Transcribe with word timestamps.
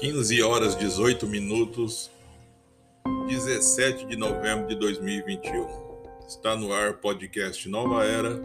15 0.00 0.40
horas 0.44 0.76
18 0.76 1.26
minutos, 1.26 2.08
17 3.26 4.06
de 4.06 4.16
novembro 4.16 4.68
de 4.68 4.76
2021. 4.76 5.66
Está 6.28 6.54
no 6.54 6.72
ar 6.72 6.94
podcast 6.98 7.68
Nova 7.68 8.04
Era 8.04 8.38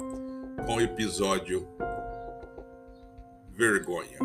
com 0.65 0.77
o 0.77 0.81
episódio 0.81 1.67
Vergonha. 3.51 4.17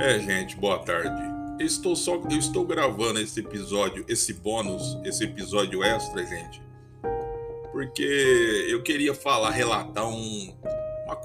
É, 0.00 0.20
gente, 0.20 0.56
boa 0.58 0.78
tarde. 0.78 1.20
Eu 1.58 1.66
estou 1.66 1.96
só 1.96 2.22
eu 2.30 2.38
estou 2.38 2.64
gravando 2.64 3.18
esse 3.18 3.40
episódio, 3.40 4.04
esse 4.08 4.32
bônus, 4.32 4.96
esse 5.04 5.24
episódio 5.24 5.82
extra, 5.82 6.24
gente, 6.24 6.62
porque 7.72 8.66
eu 8.70 8.80
queria 8.80 9.12
falar, 9.12 9.50
relatar 9.50 10.08
um 10.08 10.57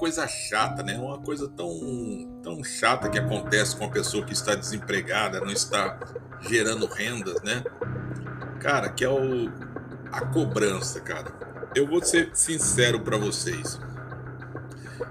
coisa 0.04 0.28
chata, 0.28 0.82
né? 0.82 0.98
Uma 0.98 1.18
coisa 1.18 1.48
tão, 1.48 2.38
tão 2.42 2.62
chata 2.62 3.08
que 3.08 3.18
acontece 3.18 3.74
com 3.74 3.86
a 3.86 3.88
pessoa 3.88 4.22
que 4.22 4.34
está 4.34 4.54
desempregada, 4.54 5.40
não 5.40 5.50
está 5.50 5.98
gerando 6.42 6.84
rendas, 6.84 7.40
né? 7.42 7.64
Cara, 8.60 8.90
que 8.90 9.02
é 9.02 9.08
o, 9.08 9.50
a 10.12 10.26
cobrança, 10.26 11.00
cara. 11.00 11.32
Eu 11.74 11.86
vou 11.86 12.04
ser 12.04 12.28
sincero 12.34 13.00
para 13.00 13.16
vocês. 13.16 13.80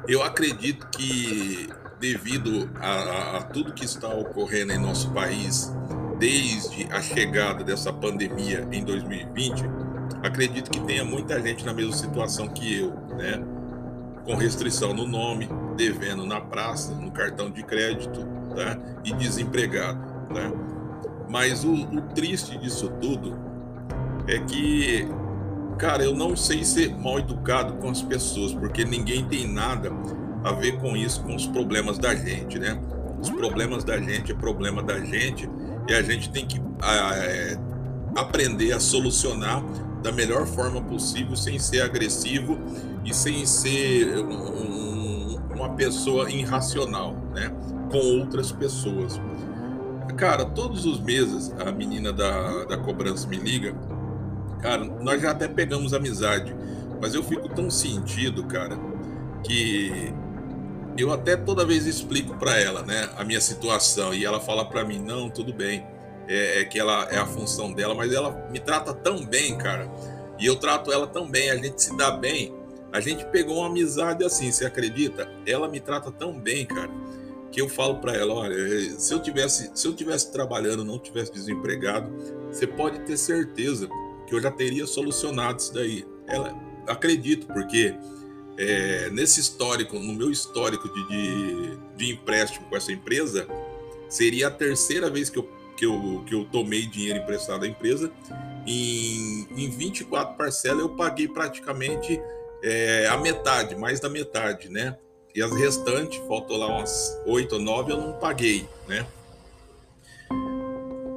Eu 0.08 0.22
acredito 0.22 0.86
que 0.90 1.70
devido 2.00 2.70
a, 2.80 2.92
a, 2.92 3.38
a 3.38 3.42
tudo 3.42 3.73
que 3.73 3.86
está 3.86 4.10
ocorrendo 4.10 4.73
em 4.73 4.78
nosso 4.78 5.10
país, 5.10 5.73
desde 6.20 6.84
a 6.94 7.02
chegada 7.02 7.64
dessa 7.64 7.92
pandemia 7.92 8.68
em 8.72 8.86
2020, 8.86 9.64
acredito 10.22 10.70
que 10.70 10.80
tenha 10.82 11.04
muita 11.04 11.42
gente 11.42 11.66
na 11.66 11.73
mesma 11.73 11.94
situação 11.94 12.48
que 12.48 12.78
eu, 12.78 12.92
né? 13.17 13.53
Com 14.26 14.36
restrição 14.36 14.94
no 14.94 15.08
nome, 15.08 15.50
devendo 15.76 16.26
na 16.26 16.40
praça, 16.40 16.94
no 16.94 17.12
cartão 17.12 17.50
de 17.50 17.64
crédito 17.64 18.26
tá? 18.56 18.78
e 19.04 19.14
desempregado. 19.14 20.00
Tá? 20.34 20.52
Mas 21.30 21.64
o, 21.64 21.74
o 21.74 22.02
triste 22.14 22.58
disso 22.58 22.90
tudo 23.02 23.38
é 24.28 24.40
que, 24.40 25.08
cara, 25.78 26.04
eu 26.04 26.16
não 26.16 26.36
sei 26.36 26.64
ser 26.64 26.96
mal 26.96 27.20
educado 27.20 27.74
com 27.74 27.90
as 27.90 28.02
pessoas, 28.02 28.54
porque 28.54 28.86
ninguém 28.86 29.26
tem 29.26 29.48
nada 29.48 29.92
a 30.44 30.52
ver 30.52 30.78
com 30.80 30.96
isso, 30.96 31.24
com 31.24 31.36
os 31.36 31.48
problemas 31.48 31.98
da 31.98 32.14
gente, 32.16 32.60
né? 32.60 32.80
Os 33.20 33.30
problemas 33.30 33.84
da 33.84 33.98
gente 33.98 34.32
é 34.32 34.36
problema 34.36 34.84
da 34.84 35.00
gente 35.00 35.50
e 35.88 35.94
a 35.94 36.02
gente 36.02 36.30
tem 36.30 36.46
que 36.46 36.62
é, 36.84 37.58
aprender 38.16 38.74
a 38.74 38.80
solucionar 38.80 39.64
da 40.04 40.12
melhor 40.12 40.46
forma 40.46 40.82
possível, 40.82 41.36
sem 41.36 41.58
ser 41.58 41.82
agressivo 41.82 42.59
e 43.06 43.14
sem 43.14 43.46
ser 43.46 44.20
um, 44.20 45.40
uma 45.56 45.70
pessoa 45.76 46.30
irracional, 46.30 47.16
né? 47.34 47.50
Com 47.90 47.98
outras 48.20 48.52
pessoas. 48.52 49.20
Cara, 50.18 50.45
todos 50.45 50.86
os 50.86 51.00
meses 51.00 51.52
a 51.58 51.72
menina 51.72 52.12
da, 52.12 52.66
da 52.66 52.78
cobrança 52.78 53.28
me 53.28 53.38
liga. 53.38 53.73
Cara, 54.62 54.84
nós 54.84 55.22
já 55.22 55.32
até 55.32 55.48
pegamos 55.48 55.94
amizade, 55.94 56.54
mas 57.02 57.16
eu 57.16 57.23
fico 57.23 57.48
tão 57.50 57.72
sentido, 57.72 58.44
cara, 58.44 58.78
que 59.44 60.14
eu 60.98 61.12
até 61.12 61.36
toda 61.36 61.66
vez 61.66 61.86
explico 61.86 62.36
para 62.38 62.60
ela, 62.60 62.84
né, 62.84 63.10
a 63.17 63.23
minha 63.23 63.42
situação 63.42 64.14
e 64.14 64.23
ela 64.23 64.40
fala 64.40 64.64
para 64.64 64.86
mim, 64.86 65.00
não, 65.00 65.30
tudo 65.30 65.54
bem 65.54 65.92
é, 66.28 66.62
é, 66.62 66.66
que 66.66 66.80
ela 66.80 67.08
é 67.10 67.18
a 67.18 67.26
função 67.26 67.72
dela, 67.72 67.94
mas 67.94 68.14
ela 68.14 68.32
me 68.52 68.60
trata 68.60 68.94
tão 68.94 69.26
bem, 69.26 69.58
cara. 69.58 69.90
E 70.40 70.46
eu 70.46 70.56
trato 70.56 70.92
ela 70.92 71.08
tão 71.08 71.30
bem, 71.30 71.50
a 71.52 71.56
gente 71.56 71.82
se 71.82 71.96
dá 71.96 72.12
bem. 72.12 72.54
A 72.92 73.00
gente 73.00 73.26
pegou 73.26 73.58
uma 73.58 73.68
amizade 73.68 74.24
assim, 74.24 74.52
você 74.52 74.66
acredita? 74.66 75.30
Ela 75.46 75.68
me 75.68 75.80
trata 75.80 76.12
tão 76.12 76.39
bem, 76.39 76.66
cara, 76.66 76.92
que 77.52 77.60
eu 77.60 77.67
falo 77.67 77.95
para 77.95 78.16
ela, 78.16 78.33
olha, 78.33 78.56
se 79.00 79.14
eu 79.14 79.20
tivesse, 79.20 79.72
se 79.73 79.88
eu 79.88 79.94
tivesse 79.94 80.32
trabalhando, 80.32 80.83
não 80.83 81.00
tivesse 81.00 81.32
desempregado, 81.32 82.12
você 82.52 82.67
pode 82.67 83.00
ter 83.00 83.17
certeza 83.17 83.89
que 84.28 84.36
eu 84.36 84.42
já 84.42 84.52
teria 84.52 84.86
solucionado 84.86 85.60
isso 85.60 85.73
daí. 85.73 86.06
Ela 86.28 86.54
acredito 86.88 87.48
porque 87.48 87.95
é, 88.58 89.10
nesse 89.10 89.39
histórico, 89.39 89.98
no 89.98 90.14
meu 90.14 90.30
histórico 90.30 90.88
de, 90.94 91.08
de, 91.08 91.78
de 91.98 92.14
empréstimo 92.14 92.67
com 92.67 92.76
essa 92.76 92.92
empresa, 92.92 93.48
seria 94.10 94.48
a 94.48 94.52
terceira 94.52 95.10
vez 95.10 95.30
que 95.30 95.39
eu 95.39 95.50
que 95.73 95.86
eu, 95.86 96.23
que 96.26 96.34
eu 96.34 96.45
tomei 96.45 96.86
dinheiro 96.86 97.20
emprestado 97.20 97.61
da 97.61 97.67
empresa. 97.67 98.11
Em, 98.66 99.48
em 99.56 99.70
24 99.70 100.36
parcelas 100.36 100.80
eu 100.80 100.89
paguei 100.89 101.28
praticamente 101.28 102.20
é, 102.64 103.08
a 103.08 103.17
metade, 103.17 103.76
mais 103.76 104.00
da 104.00 104.10
metade, 104.10 104.70
né? 104.70 104.98
E 105.36 105.42
as 105.42 105.52
restantes, 105.52 106.20
faltou 106.28 106.58
lá 106.58 106.67
umas 106.67 107.20
8 107.26 107.54
ou 107.54 107.62
9, 107.62 107.92
eu 107.92 107.98
não 107.98 108.14
paguei, 108.14 108.67
né? 108.88 109.06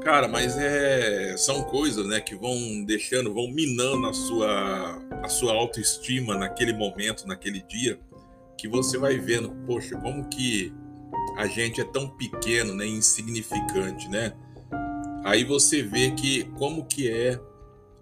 Cara, 0.03 0.29
mas 0.29 0.57
é, 0.57 1.37
são 1.37 1.65
coisas, 1.65 2.07
né, 2.07 2.21
que 2.21 2.37
vão 2.37 2.85
deixando, 2.85 3.35
vão 3.35 3.49
minando 3.49 4.07
a 4.07 4.13
sua, 4.13 5.03
a 5.23 5.29
sua 5.29 5.53
autoestima 5.53 6.37
naquele 6.37 6.73
momento, 6.73 7.27
naquele 7.27 7.61
dia, 7.61 7.99
que 8.57 8.69
você 8.69 8.99
vai 8.99 9.19
vendo, 9.19 9.51
poxa, 9.67 9.97
como 9.97 10.29
que 10.29 10.73
a 11.37 11.47
gente 11.49 11.81
é 11.81 11.85
tão 11.85 12.09
pequeno, 12.09 12.73
né, 12.73 12.87
insignificante, 12.87 14.09
né? 14.09 14.33
Aí 15.27 15.43
você 15.43 15.83
vê 15.83 16.13
que 16.13 16.45
como 16.57 16.87
que 16.87 17.11
é 17.11 17.41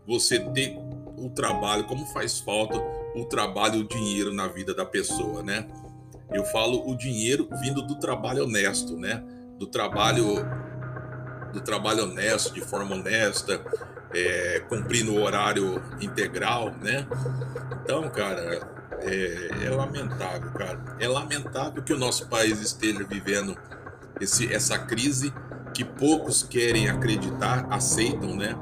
você 0.06 0.38
ter 0.38 0.76
o 1.16 1.30
trabalho, 1.30 1.84
como 1.84 2.04
faz 2.08 2.38
falta 2.38 2.78
o 3.16 3.24
trabalho 3.24 3.80
o 3.80 3.88
dinheiro 3.88 4.30
na 4.30 4.46
vida 4.46 4.74
da 4.74 4.84
pessoa, 4.84 5.42
né? 5.42 5.66
Eu 6.30 6.44
falo 6.44 6.86
o 6.86 6.94
dinheiro 6.94 7.48
vindo 7.62 7.80
do 7.80 7.98
trabalho 7.98 8.44
honesto, 8.44 8.94
né? 8.98 9.24
Do 9.58 9.66
trabalho 9.66 10.34
do 11.50 11.62
trabalho 11.62 12.02
honesto, 12.02 12.52
de 12.52 12.60
forma 12.60 12.94
honesta, 12.94 13.58
é, 14.12 14.60
cumprindo 14.68 15.14
o 15.14 15.22
horário 15.22 15.80
integral, 16.02 16.74
né? 16.82 17.06
Então, 17.82 18.06
cara, 18.10 18.68
é, 19.00 19.64
é, 19.64 19.70
lamentável, 19.70 20.50
cara. 20.50 20.96
É 21.00 21.08
lamentável 21.08 21.82
que 21.82 21.94
o 21.94 21.98
nosso 21.98 22.28
país 22.28 22.60
esteja 22.60 23.02
vivendo 23.02 23.56
esse, 24.20 24.52
essa 24.52 24.78
crise 24.78 25.32
que 25.74 25.84
poucos 25.84 26.42
querem 26.42 26.88
acreditar, 26.88 27.66
aceitam, 27.68 28.36
né? 28.36 28.56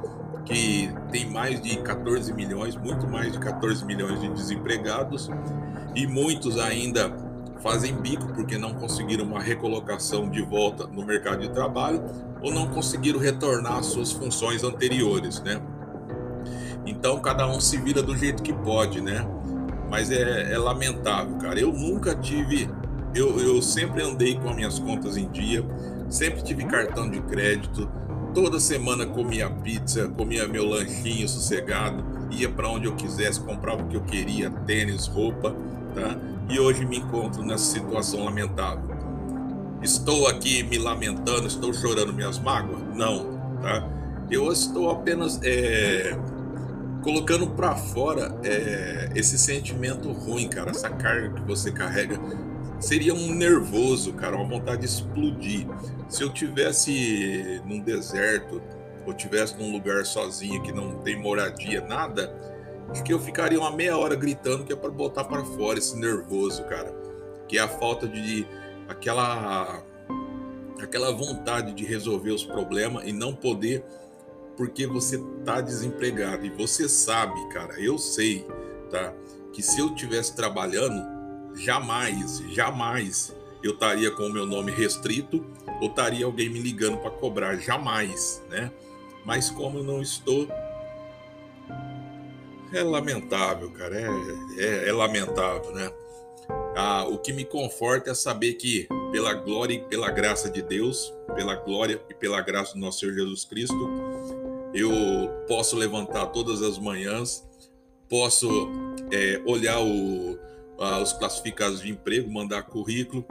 Que 0.46 0.90
tem 1.12 1.30
mais 1.30 1.60
de 1.60 1.76
14 1.76 2.32
milhões, 2.32 2.74
muito 2.74 3.06
mais 3.06 3.32
de 3.32 3.38
14 3.38 3.84
milhões 3.84 4.20
de 4.20 4.28
desempregados 4.30 5.30
e 5.94 6.06
muitos 6.06 6.58
ainda 6.58 7.12
fazem 7.62 7.94
bico 7.94 8.26
porque 8.32 8.58
não 8.58 8.74
conseguiram 8.74 9.24
uma 9.24 9.40
recolocação 9.40 10.28
de 10.28 10.42
volta 10.42 10.86
no 10.86 11.04
mercado 11.06 11.42
de 11.42 11.50
trabalho 11.50 12.02
ou 12.42 12.50
não 12.50 12.66
conseguiram 12.66 13.20
retornar 13.20 13.78
às 13.78 13.86
suas 13.86 14.10
funções 14.10 14.64
anteriores, 14.64 15.40
né? 15.42 15.60
Então 16.84 17.20
cada 17.20 17.46
um 17.46 17.60
se 17.60 17.76
vira 17.76 18.02
do 18.02 18.16
jeito 18.16 18.42
que 18.42 18.52
pode, 18.52 19.00
né? 19.00 19.24
Mas 19.88 20.10
é, 20.10 20.52
é 20.52 20.58
lamentável, 20.58 21.36
cara. 21.36 21.60
Eu 21.60 21.72
nunca 21.72 22.14
tive, 22.16 22.68
eu, 23.14 23.38
eu 23.38 23.62
sempre 23.62 24.02
andei 24.02 24.34
com 24.34 24.48
as 24.48 24.56
minhas 24.56 24.78
contas 24.78 25.16
em 25.16 25.28
dia, 25.30 25.64
Sempre 26.12 26.42
tive 26.42 26.66
cartão 26.66 27.08
de 27.08 27.22
crédito. 27.22 27.90
Toda 28.34 28.60
semana 28.60 29.06
comia 29.06 29.48
pizza, 29.48 30.08
comia 30.08 30.46
meu 30.46 30.66
lanchinho 30.66 31.26
sossegado, 31.26 32.04
ia 32.30 32.50
para 32.50 32.68
onde 32.68 32.84
eu 32.84 32.94
quisesse, 32.94 33.40
comprava 33.40 33.82
o 33.82 33.88
que 33.88 33.96
eu 33.96 34.02
queria, 34.02 34.50
tênis, 34.50 35.06
roupa, 35.06 35.56
tá? 35.94 36.18
E 36.50 36.60
hoje 36.60 36.84
me 36.84 36.98
encontro 36.98 37.42
nessa 37.42 37.64
situação 37.64 38.24
lamentável. 38.24 38.94
Estou 39.82 40.28
aqui 40.28 40.62
me 40.62 40.76
lamentando, 40.76 41.46
estou 41.46 41.72
chorando 41.72 42.12
minhas 42.12 42.38
mágoas? 42.38 42.82
Não, 42.94 43.38
tá? 43.62 43.88
Eu 44.30 44.52
estou 44.52 44.90
apenas 44.90 45.40
é, 45.42 46.14
colocando 47.00 47.46
para 47.46 47.74
fora 47.74 48.38
é, 48.44 49.08
esse 49.14 49.38
sentimento 49.38 50.12
ruim, 50.12 50.46
cara, 50.46 50.72
essa 50.72 50.90
carga 50.90 51.30
que 51.30 51.40
você 51.40 51.72
carrega 51.72 52.20
seria 52.82 53.14
um 53.14 53.32
nervoso, 53.32 54.12
cara, 54.12 54.36
uma 54.36 54.44
vontade 54.58 54.80
de 54.80 54.86
explodir. 54.86 55.66
Se 56.08 56.22
eu 56.22 56.30
tivesse 56.30 57.62
num 57.64 57.80
deserto 57.80 58.60
ou 59.06 59.14
tivesse 59.14 59.56
num 59.56 59.72
lugar 59.72 60.04
sozinho 60.04 60.62
que 60.62 60.72
não 60.72 60.96
tem 60.98 61.18
moradia, 61.18 61.80
nada, 61.80 62.34
acho 62.90 63.02
que 63.02 63.12
eu 63.12 63.20
ficaria 63.20 63.58
uma 63.58 63.70
meia 63.70 63.96
hora 63.96 64.16
gritando 64.16 64.64
que 64.64 64.72
é 64.72 64.76
para 64.76 64.90
botar 64.90 65.24
para 65.24 65.44
fora 65.44 65.78
esse 65.78 65.96
nervoso, 65.96 66.64
cara. 66.64 66.92
Que 67.48 67.56
é 67.56 67.60
a 67.60 67.68
falta 67.68 68.06
de 68.08 68.46
aquela 68.88 69.82
aquela 70.82 71.12
vontade 71.12 71.72
de 71.74 71.84
resolver 71.84 72.32
os 72.32 72.44
problemas 72.44 73.06
e 73.06 73.12
não 73.12 73.32
poder 73.32 73.84
porque 74.56 74.84
você 74.84 75.22
tá 75.44 75.60
desempregado 75.60 76.44
e 76.44 76.50
você 76.50 76.88
sabe, 76.88 77.48
cara, 77.50 77.80
eu 77.80 77.96
sei, 77.96 78.44
tá, 78.90 79.14
que 79.52 79.62
se 79.62 79.80
eu 79.80 79.94
tivesse 79.94 80.34
trabalhando 80.34 81.11
jamais, 81.56 82.42
jamais 82.50 83.34
eu 83.62 83.72
estaria 83.72 84.10
com 84.10 84.24
o 84.24 84.32
meu 84.32 84.44
nome 84.44 84.72
restrito 84.72 85.44
ou 85.80 85.88
estaria 85.88 86.26
alguém 86.26 86.48
me 86.48 86.60
ligando 86.60 86.98
para 86.98 87.10
cobrar, 87.10 87.56
jamais, 87.56 88.42
né? 88.50 88.72
Mas 89.24 89.50
como 89.50 89.78
eu 89.78 89.84
não 89.84 90.02
estou, 90.02 90.48
é 92.72 92.82
lamentável, 92.82 93.70
cara, 93.70 94.00
é, 94.00 94.08
é, 94.58 94.88
é 94.88 94.92
lamentável, 94.92 95.72
né? 95.72 95.92
Ah, 96.74 97.04
o 97.04 97.18
que 97.18 97.32
me 97.32 97.44
conforta 97.44 98.10
é 98.10 98.14
saber 98.14 98.54
que, 98.54 98.88
pela 99.12 99.34
glória 99.34 99.74
e 99.74 99.80
pela 99.80 100.10
graça 100.10 100.50
de 100.50 100.62
Deus, 100.62 101.12
pela 101.34 101.54
glória 101.54 102.02
e 102.08 102.14
pela 102.14 102.40
graça 102.40 102.74
do 102.74 102.80
nosso 102.80 103.00
Senhor 103.00 103.14
Jesus 103.14 103.44
Cristo, 103.44 103.90
eu 104.74 104.90
posso 105.46 105.76
levantar 105.76 106.26
todas 106.26 106.62
as 106.62 106.78
manhãs, 106.78 107.46
posso 108.08 108.70
é, 109.12 109.40
olhar 109.44 109.80
o, 109.80 110.38
ah, 110.82 111.00
os 111.00 111.12
classificados 111.12 111.80
de 111.80 111.90
emprego, 111.90 112.30
mandar 112.30 112.64
currículo, 112.64 113.24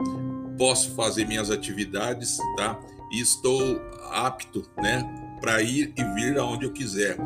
posso 0.56 0.94
fazer 0.94 1.26
minhas 1.26 1.50
atividades, 1.50 2.38
tá? 2.56 2.80
E 3.12 3.20
estou 3.20 3.80
apto, 4.10 4.68
né, 4.78 5.02
para 5.40 5.62
ir 5.62 5.92
e 5.96 6.04
vir 6.14 6.38
aonde 6.38 6.64
eu 6.64 6.72
quiser. 6.72 7.18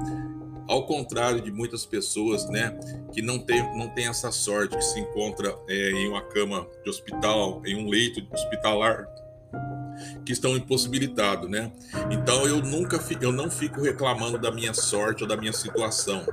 Ao 0.69 0.84
contrário 0.84 1.40
de 1.40 1.52
muitas 1.52 1.87
pessoas, 1.87 2.49
né, 2.49 2.76
que 3.12 3.23
não 3.23 3.38
tem, 3.38 3.62
não 3.76 3.88
tem 3.88 4.08
essa 4.08 4.32
sorte, 4.32 4.76
que 4.76 4.82
se 4.82 4.99
encontra 4.99 5.55
é, 5.69 5.90
em 5.93 6.08
uma 6.08 6.23
cama 6.23 6.67
de 6.82 6.90
hospital, 6.90 7.62
em 7.64 7.76
um 7.76 7.88
leito 7.88 8.26
hospitalar, 8.32 9.06
que 10.25 10.32
estão 10.32 10.56
impossibilitados, 10.56 11.49
né? 11.49 11.72
Então 12.11 12.46
eu 12.46 12.61
nunca 12.61 12.99
fico, 12.99 13.25
eu 13.25 13.32
não 13.32 13.50
fico 13.50 13.81
reclamando 13.81 14.38
da 14.38 14.50
minha 14.50 14.75
sorte 14.75 15.22
ou 15.22 15.29
da 15.29 15.37
minha 15.37 15.52
situação, 15.52 16.26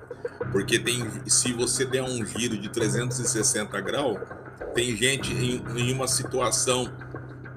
porque 0.54 0.78
tem, 0.78 1.04
se 1.26 1.52
você 1.52 1.84
der 1.84 2.04
um 2.04 2.24
giro 2.24 2.56
de 2.56 2.70
360 2.70 3.82
graus, 3.82 4.20
tem 4.76 4.96
gente 4.96 5.34
em, 5.34 5.64
em 5.76 5.92
uma 5.92 6.08
situação 6.08 6.94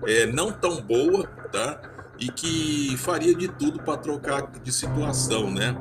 é, 0.06 0.24
não 0.24 0.50
tão 0.50 0.80
boa, 0.80 1.26
tá? 1.52 1.78
E 2.18 2.30
que 2.30 2.96
faria 2.96 3.34
de 3.34 3.48
tudo 3.48 3.82
para 3.82 3.98
trocar 3.98 4.50
de 4.50 4.72
situação, 4.72 5.50
né? 5.50 5.76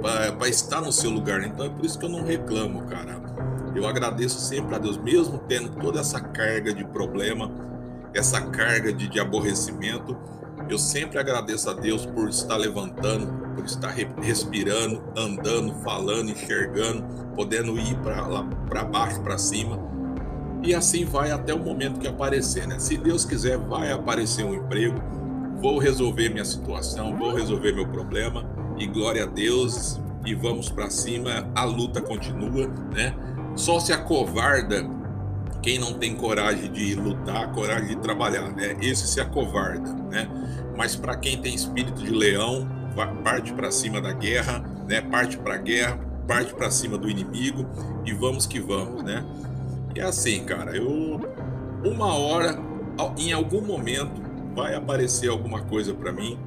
Para 0.00 0.48
estar 0.48 0.80
no 0.80 0.92
seu 0.92 1.10
lugar. 1.10 1.42
Então 1.42 1.66
é 1.66 1.68
por 1.68 1.84
isso 1.84 1.98
que 1.98 2.04
eu 2.04 2.08
não 2.08 2.24
reclamo, 2.24 2.86
cara. 2.86 3.20
Eu 3.74 3.84
agradeço 3.86 4.38
sempre 4.38 4.76
a 4.76 4.78
Deus, 4.78 4.96
mesmo 4.96 5.38
tendo 5.48 5.70
toda 5.80 5.98
essa 5.98 6.20
carga 6.20 6.72
de 6.72 6.84
problema, 6.84 7.50
essa 8.14 8.40
carga 8.42 8.92
de, 8.92 9.08
de 9.08 9.18
aborrecimento. 9.18 10.16
Eu 10.68 10.78
sempre 10.78 11.18
agradeço 11.18 11.68
a 11.68 11.72
Deus 11.72 12.06
por 12.06 12.28
estar 12.28 12.56
levantando, 12.56 13.39
por 13.50 13.64
estar 13.64 13.94
respirando, 14.20 15.02
andando, 15.16 15.74
falando, 15.82 16.30
enxergando, 16.30 17.04
podendo 17.34 17.78
ir 17.78 17.96
para 18.68 18.84
baixo, 18.84 19.20
para 19.20 19.38
cima 19.38 19.90
e 20.62 20.74
assim 20.74 21.04
vai 21.04 21.30
até 21.30 21.54
o 21.54 21.58
momento 21.58 21.98
que 21.98 22.06
aparecer, 22.06 22.66
né? 22.66 22.78
Se 22.78 22.96
Deus 22.96 23.24
quiser, 23.24 23.56
vai 23.56 23.90
aparecer 23.90 24.44
um 24.44 24.54
emprego, 24.54 25.00
vou 25.60 25.78
resolver 25.78 26.28
minha 26.28 26.44
situação, 26.44 27.16
vou 27.16 27.34
resolver 27.34 27.72
meu 27.72 27.86
problema 27.88 28.44
e 28.78 28.86
glória 28.86 29.24
a 29.24 29.26
Deus 29.26 29.98
e 30.24 30.34
vamos 30.34 30.68
para 30.68 30.90
cima. 30.90 31.50
A 31.54 31.64
luta 31.64 32.00
continua, 32.00 32.66
né? 32.94 33.14
Só 33.56 33.80
se 33.80 33.92
acovarda 33.92 34.86
quem 35.62 35.78
não 35.78 35.94
tem 35.94 36.14
coragem 36.14 36.70
de 36.70 36.94
lutar, 36.94 37.52
coragem 37.52 37.88
de 37.88 37.96
trabalhar, 37.96 38.50
né? 38.50 38.76
Esse 38.82 39.06
se 39.06 39.20
acovarda, 39.20 39.94
né? 40.10 40.28
Mas 40.76 40.94
para 40.94 41.16
quem 41.16 41.40
tem 41.40 41.54
espírito 41.54 42.02
de 42.02 42.10
leão, 42.10 42.68
parte 43.24 43.52
para 43.52 43.70
cima 43.70 44.00
da 44.00 44.12
guerra, 44.12 44.64
né? 44.86 45.00
Parte 45.00 45.36
para 45.38 45.54
a 45.54 45.58
guerra, 45.58 45.98
parte 46.26 46.54
para 46.54 46.70
cima 46.70 46.98
do 46.98 47.08
inimigo 47.08 47.66
e 48.04 48.12
vamos 48.12 48.46
que 48.46 48.60
vamos, 48.60 49.02
né? 49.02 49.24
E 49.94 50.00
é 50.00 50.04
assim, 50.04 50.44
cara, 50.44 50.76
eu 50.76 51.20
uma 51.84 52.14
hora, 52.14 52.58
em 53.16 53.32
algum 53.32 53.62
momento, 53.62 54.20
vai 54.54 54.74
aparecer 54.74 55.28
alguma 55.28 55.62
coisa 55.62 55.94
para 55.94 56.12
mim 56.12 56.38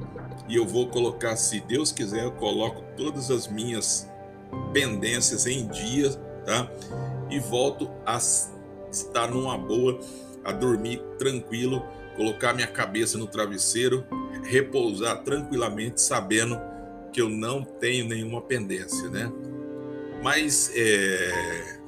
e 0.48 0.56
eu 0.56 0.66
vou 0.66 0.88
colocar, 0.88 1.36
se 1.36 1.60
Deus 1.60 1.90
quiser, 1.90 2.24
eu 2.24 2.32
coloco 2.32 2.82
todas 2.96 3.30
as 3.30 3.48
minhas 3.48 4.08
pendências 4.72 5.46
em 5.46 5.66
dia, 5.66 6.10
tá? 6.44 6.70
E 7.30 7.38
volto 7.38 7.90
a 8.06 8.18
estar 8.90 9.28
numa 9.28 9.56
boa, 9.58 9.98
a 10.44 10.52
dormir 10.52 11.02
tranquilo, 11.18 11.82
colocar 12.16 12.52
minha 12.52 12.66
cabeça 12.66 13.18
no 13.18 13.26
travesseiro, 13.26 14.04
repousar 14.44 15.22
tranquilamente, 15.22 16.00
sabendo 16.00 16.60
que 17.12 17.20
eu 17.20 17.28
não 17.28 17.64
tenho 17.64 18.06
nenhuma 18.06 18.40
pendência, 18.40 19.08
né? 19.08 19.32
Mas 20.22 20.72
é, 20.74 21.78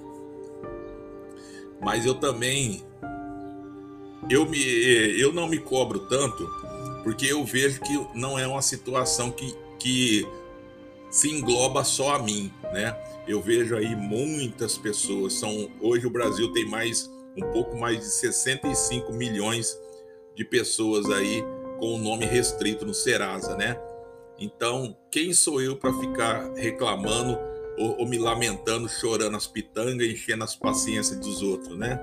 mas 1.81 2.05
eu 2.05 2.15
também 2.15 2.85
eu 4.29 4.47
me 4.47 4.61
eu 5.21 5.33
não 5.33 5.49
me 5.49 5.59
cobro 5.59 6.01
tanto 6.01 6.47
porque 7.07 7.27
eu 7.27 7.45
vejo 7.45 7.81
que 7.83 8.05
não 8.19 8.37
é 8.37 8.49
uma 8.49 8.61
situação 8.61 9.31
que, 9.31 9.57
que 9.79 10.27
se 11.09 11.31
engloba 11.31 11.85
só 11.85 12.17
a 12.17 12.19
mim, 12.19 12.53
né? 12.73 12.97
Eu 13.29 13.41
vejo 13.41 13.77
aí 13.77 13.95
muitas 13.95 14.77
pessoas, 14.77 15.35
são 15.35 15.71
hoje 15.81 16.05
o 16.05 16.11
Brasil 16.11 16.53
tem 16.53 16.69
mais 16.69 17.09
um 17.37 17.53
pouco 17.53 17.77
mais 17.77 18.01
de 18.01 18.07
65 18.07 19.13
milhões 19.13 19.79
de 20.35 20.45
pessoas 20.45 21.09
aí 21.09 21.45
com 21.79 21.95
o 21.95 21.99
nome 21.99 22.25
restrito 22.25 22.85
no 22.85 22.95
Serasa, 22.95 23.57
né? 23.57 23.79
Então, 24.39 24.97
quem 25.11 25.33
sou 25.33 25.61
eu 25.63 25.77
para 25.77 25.93
ficar 25.95 26.53
reclamando 26.55 27.39
ou, 27.79 28.01
ou 28.01 28.07
me 28.07 28.19
lamentando, 28.19 28.89
chorando 28.89 29.37
as 29.37 29.47
pitangas, 29.47 30.07
enchendo 30.07 30.45
as 30.45 30.55
paciências 30.55 31.19
dos 31.19 31.43
outros, 31.43 31.77
né? 31.79 31.99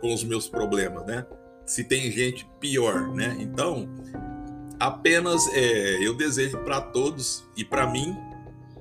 Com 0.00 0.12
os 0.12 0.24
meus 0.24 0.48
problemas, 0.48 1.04
né? 1.06 1.26
Se 1.64 1.84
tem 1.84 2.10
gente 2.10 2.48
pior, 2.60 3.08
né? 3.14 3.36
Então, 3.40 3.88
apenas 4.78 5.46
é, 5.52 6.04
eu 6.04 6.14
desejo 6.14 6.58
para 6.58 6.80
todos 6.80 7.44
e 7.56 7.64
para 7.64 7.86
mim 7.86 8.16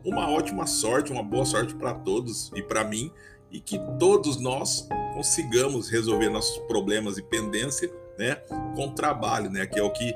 uma 0.03 0.29
ótima 0.29 0.67
sorte, 0.67 1.11
uma 1.11 1.23
boa 1.23 1.45
sorte 1.45 1.73
para 1.73 1.93
todos 1.93 2.51
e 2.55 2.61
para 2.61 2.83
mim 2.83 3.11
e 3.51 3.59
que 3.59 3.79
todos 3.99 4.39
nós 4.39 4.87
consigamos 5.13 5.89
resolver 5.89 6.29
nossos 6.29 6.57
problemas 6.67 7.17
e 7.17 7.23
pendência, 7.23 7.89
né, 8.17 8.35
com 8.75 8.93
trabalho, 8.93 9.49
né, 9.49 9.65
que 9.65 9.79
é 9.79 9.83
o 9.83 9.89
que 9.89 10.13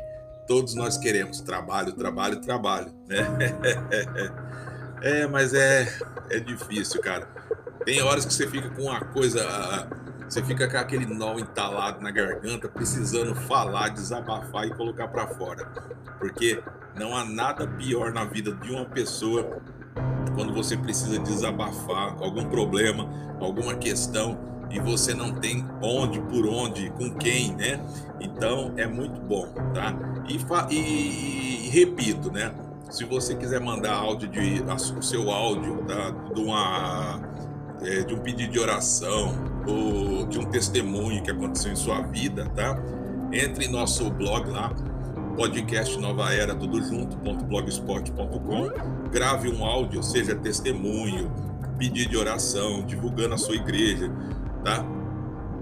todos 0.50 0.74
nós 0.74 0.98
queremos, 0.98 1.42
trabalho, 1.42 1.94
trabalho, 1.94 2.42
trabalho, 2.42 2.92
né? 3.08 3.20
É, 5.02 5.26
mas 5.26 5.54
é, 5.54 5.88
é 6.30 6.42
difícil, 6.42 7.00
cara. 7.00 7.26
Tem 7.86 8.02
horas 8.02 8.26
que 8.26 8.34
você 8.34 8.46
fica 8.46 8.70
com 8.72 8.82
uma 8.82 9.00
coisa. 9.00 9.88
Você 10.28 10.44
fica 10.44 10.70
com 10.70 10.76
aquele 10.76 11.06
nó 11.06 11.40
entalado 11.40 12.02
na 12.02 12.12
garganta, 12.12 12.68
precisando 12.68 13.34
falar, 13.34 13.88
desabafar 13.90 14.68
e 14.68 14.72
colocar 14.72 15.08
para 15.08 15.26
fora. 15.26 15.66
Porque 16.18 16.62
não 16.98 17.16
há 17.16 17.24
nada 17.24 17.66
pior 17.66 18.12
na 18.12 18.26
vida 18.26 18.52
de 18.52 18.72
uma 18.72 18.84
pessoa 18.84 19.62
quando 20.36 20.54
você 20.54 20.76
precisa 20.76 21.18
desabafar 21.18 22.22
algum 22.22 22.50
problema, 22.50 23.10
alguma 23.40 23.76
questão 23.76 24.38
e 24.70 24.80
você 24.80 25.14
não 25.14 25.34
tem 25.34 25.66
onde, 25.82 26.22
por 26.22 26.48
onde, 26.48 26.90
com 26.92 27.10
quem, 27.16 27.54
né? 27.56 27.82
Então 28.20 28.74
é 28.78 28.88
muito 28.88 29.20
bom, 29.22 29.48
tá? 29.74 29.96
E, 30.28 30.38
e, 30.74 31.66
e 31.66 31.70
repito, 31.70 32.32
né? 32.32 32.54
Se 32.90 33.06
você 33.06 33.36
quiser 33.36 33.60
mandar 33.60 33.94
áudio 33.94 34.28
de 34.28 34.64
o 34.98 35.02
seu 35.02 35.30
áudio 35.30 35.84
tá, 35.88 36.10
de, 36.34 36.42
uma, 36.42 37.20
é, 37.84 38.02
de 38.02 38.16
um 38.16 38.20
pedido 38.20 38.52
de 38.52 38.60
oração 38.60 39.36
ou 39.68 40.26
de 40.26 40.40
um 40.40 40.46
testemunho 40.46 41.22
que 41.22 41.30
aconteceu 41.30 41.72
em 41.72 41.76
sua 41.76 42.02
vida, 42.02 42.46
tá? 42.56 42.82
Entre 43.32 43.66
em 43.66 43.72
nosso 43.72 44.10
blog 44.10 44.50
lá, 44.50 44.74
podcast 45.36 46.00
Nova 46.00 46.34
Era 46.34 46.56
Tudo 46.56 46.84
Junto.blogspot.com. 46.84 48.72
Grave 49.12 49.52
um 49.52 49.64
áudio, 49.64 50.02
seja 50.04 50.36
testemunho, 50.36 51.32
pedido 51.78 52.10
de 52.10 52.18
oração, 52.18 52.84
divulgando 52.86 53.36
a 53.36 53.38
sua 53.38 53.56
igreja, 53.56 54.12
tá? 54.64 54.86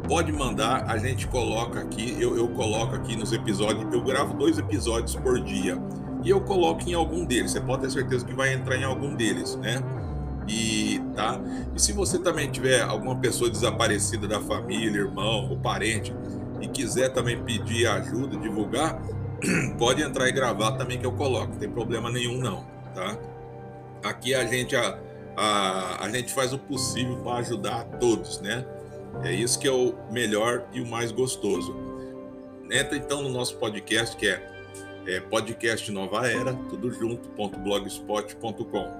Pode 0.08 0.32
mandar, 0.32 0.86
a 0.90 0.98
gente 0.98 1.28
coloca 1.28 1.82
aqui, 1.82 2.16
eu, 2.20 2.38
eu 2.38 2.48
coloco 2.50 2.96
aqui 2.96 3.16
nos 3.16 3.34
episódios, 3.34 3.94
eu 3.94 4.02
gravo 4.02 4.34
dois 4.36 4.58
episódios 4.58 5.16
por 5.16 5.40
dia 5.42 5.78
e 6.24 6.30
eu 6.30 6.40
coloco 6.42 6.88
em 6.88 6.94
algum 6.94 7.26
deles. 7.26 7.52
Você 7.52 7.62
pode 7.62 7.82
ter 7.82 7.92
certeza 7.92 8.26
que 8.26 8.34
vai 8.34 8.54
entrar 8.54 8.78
em 8.78 8.84
algum 8.84 9.16
deles, 9.16 9.56
né? 9.58 9.84
E 10.48 11.02
tá. 11.14 11.40
E 11.76 11.82
se 11.82 11.92
você 11.92 12.18
também 12.18 12.50
tiver 12.50 12.82
alguma 12.82 13.18
pessoa 13.18 13.50
desaparecida 13.50 14.28
da 14.28 14.40
família, 14.40 15.02
irmão 15.02 15.50
ou 15.50 15.58
parente 15.58 16.14
e 16.62 16.68
quiser 16.68 17.10
também 17.10 17.44
pedir 17.44 17.88
ajuda, 17.88 18.38
divulgar, 18.38 19.02
pode 19.78 20.02
entrar 20.02 20.28
e 20.28 20.32
gravar 20.32 20.74
também 20.74 20.98
que 20.98 21.06
eu 21.06 21.12
coloco. 21.12 21.52
Não 21.52 21.60
tem 21.60 21.70
problema 21.70 22.10
nenhum 22.10 22.40
não, 22.40 22.66
tá? 22.96 23.18
Aqui 24.04 24.34
a 24.34 24.46
gente 24.46 24.76
a, 24.76 24.98
a, 25.36 26.06
a 26.06 26.10
gente 26.10 26.34
faz 26.34 26.54
o 26.54 26.58
possível 26.58 27.18
para 27.18 27.40
ajudar 27.40 27.82
a 27.82 27.84
todos, 27.84 28.40
né? 28.40 28.66
É 29.24 29.34
isso 29.34 29.60
que 29.60 29.68
é 29.68 29.72
o 29.72 29.94
melhor 30.12 30.68
e 30.74 30.82
o 30.82 30.86
mais 30.86 31.12
gostoso. 31.12 31.76
Entra 32.72 32.98
então 32.98 33.22
no 33.22 33.30
nosso 33.30 33.58
podcast 33.58 34.16
que 34.16 34.28
é 34.28 34.58
é 35.08 35.22
podcast 35.22 35.90
Nova 35.90 36.28
Era, 36.28 36.54
tudo 36.70 36.92
junto, 36.92 37.30
ponto 37.30 37.58
blogspot.com. 37.60 38.92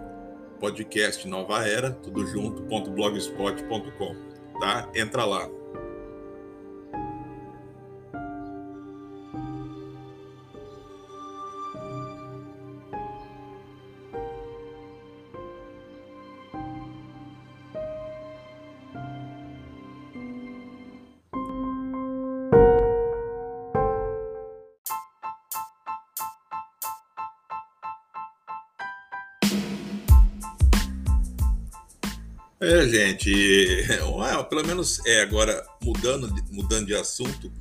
Podcast 0.58 1.28
Nova 1.28 1.68
Era, 1.68 1.92
tudo 1.92 2.26
junto, 2.26 2.64
ponto 2.64 2.90
blogspot.com. 2.92 4.16
Tá? 4.58 4.90
Entra 4.96 5.26
lá. 5.26 5.50
Gente, 32.98 33.86
é, 33.92 34.44
pelo 34.50 34.66
menos 34.66 35.06
é 35.06 35.22
agora 35.22 35.64
mudando, 35.82 36.34
mudando 36.52 36.88
de 36.88 36.96
assunto, 36.96 37.52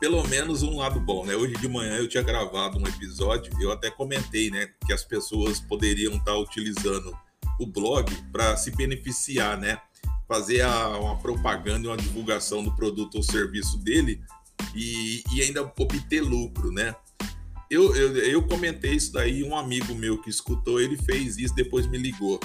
pelo 0.00 0.26
menos 0.26 0.62
um 0.62 0.76
lado 0.76 0.98
bom, 0.98 1.24
né? 1.24 1.36
Hoje 1.36 1.54
de 1.54 1.68
manhã 1.68 1.96
eu 1.96 2.08
tinha 2.08 2.22
gravado 2.22 2.78
um 2.78 2.86
episódio, 2.86 3.52
eu 3.60 3.70
até 3.70 3.90
comentei, 3.90 4.50
né, 4.50 4.68
que 4.84 4.92
as 4.92 5.04
pessoas 5.04 5.60
poderiam 5.60 6.16
estar 6.16 6.36
utilizando 6.36 7.16
o 7.58 7.66
blog 7.66 8.12
para 8.32 8.56
se 8.56 8.70
beneficiar, 8.72 9.58
né? 9.58 9.80
Fazer 10.28 10.62
a, 10.62 10.88
uma 10.98 11.16
propaganda 11.18 11.86
e 11.86 11.88
uma 11.88 11.96
divulgação 11.96 12.62
do 12.62 12.74
produto 12.74 13.16
ou 13.16 13.22
serviço 13.22 13.78
dele 13.78 14.20
e, 14.74 15.22
e 15.32 15.42
ainda 15.42 15.62
obter 15.62 16.20
lucro, 16.20 16.72
né? 16.72 16.94
Eu, 17.70 17.94
eu, 17.96 18.16
eu 18.16 18.42
comentei 18.42 18.94
isso 18.94 19.12
daí, 19.12 19.42
um 19.42 19.56
amigo 19.56 19.94
meu 19.94 20.20
que 20.20 20.30
escutou, 20.30 20.80
ele 20.80 20.96
fez 20.96 21.36
isso, 21.36 21.54
depois 21.54 21.86
me 21.86 21.98
ligou 21.98 22.38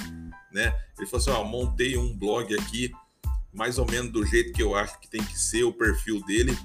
né? 0.54 0.74
Ele 0.98 1.08
falou 1.08 1.22
assim: 1.22 1.32
ó, 1.32 1.44
montei 1.44 1.98
um 1.98 2.16
blog 2.16 2.54
aqui, 2.56 2.92
mais 3.54 3.78
ou 3.78 3.86
menos 3.90 4.12
do 4.12 4.26
jeito 4.26 4.54
que 4.54 4.62
eu 4.62 4.76
acho 4.76 5.00
que 5.00 5.10
tem 5.10 5.24
que 5.24 5.38
ser 5.38 5.64
o 5.64 5.74
perfil 5.74 6.24
dele, 6.26 6.58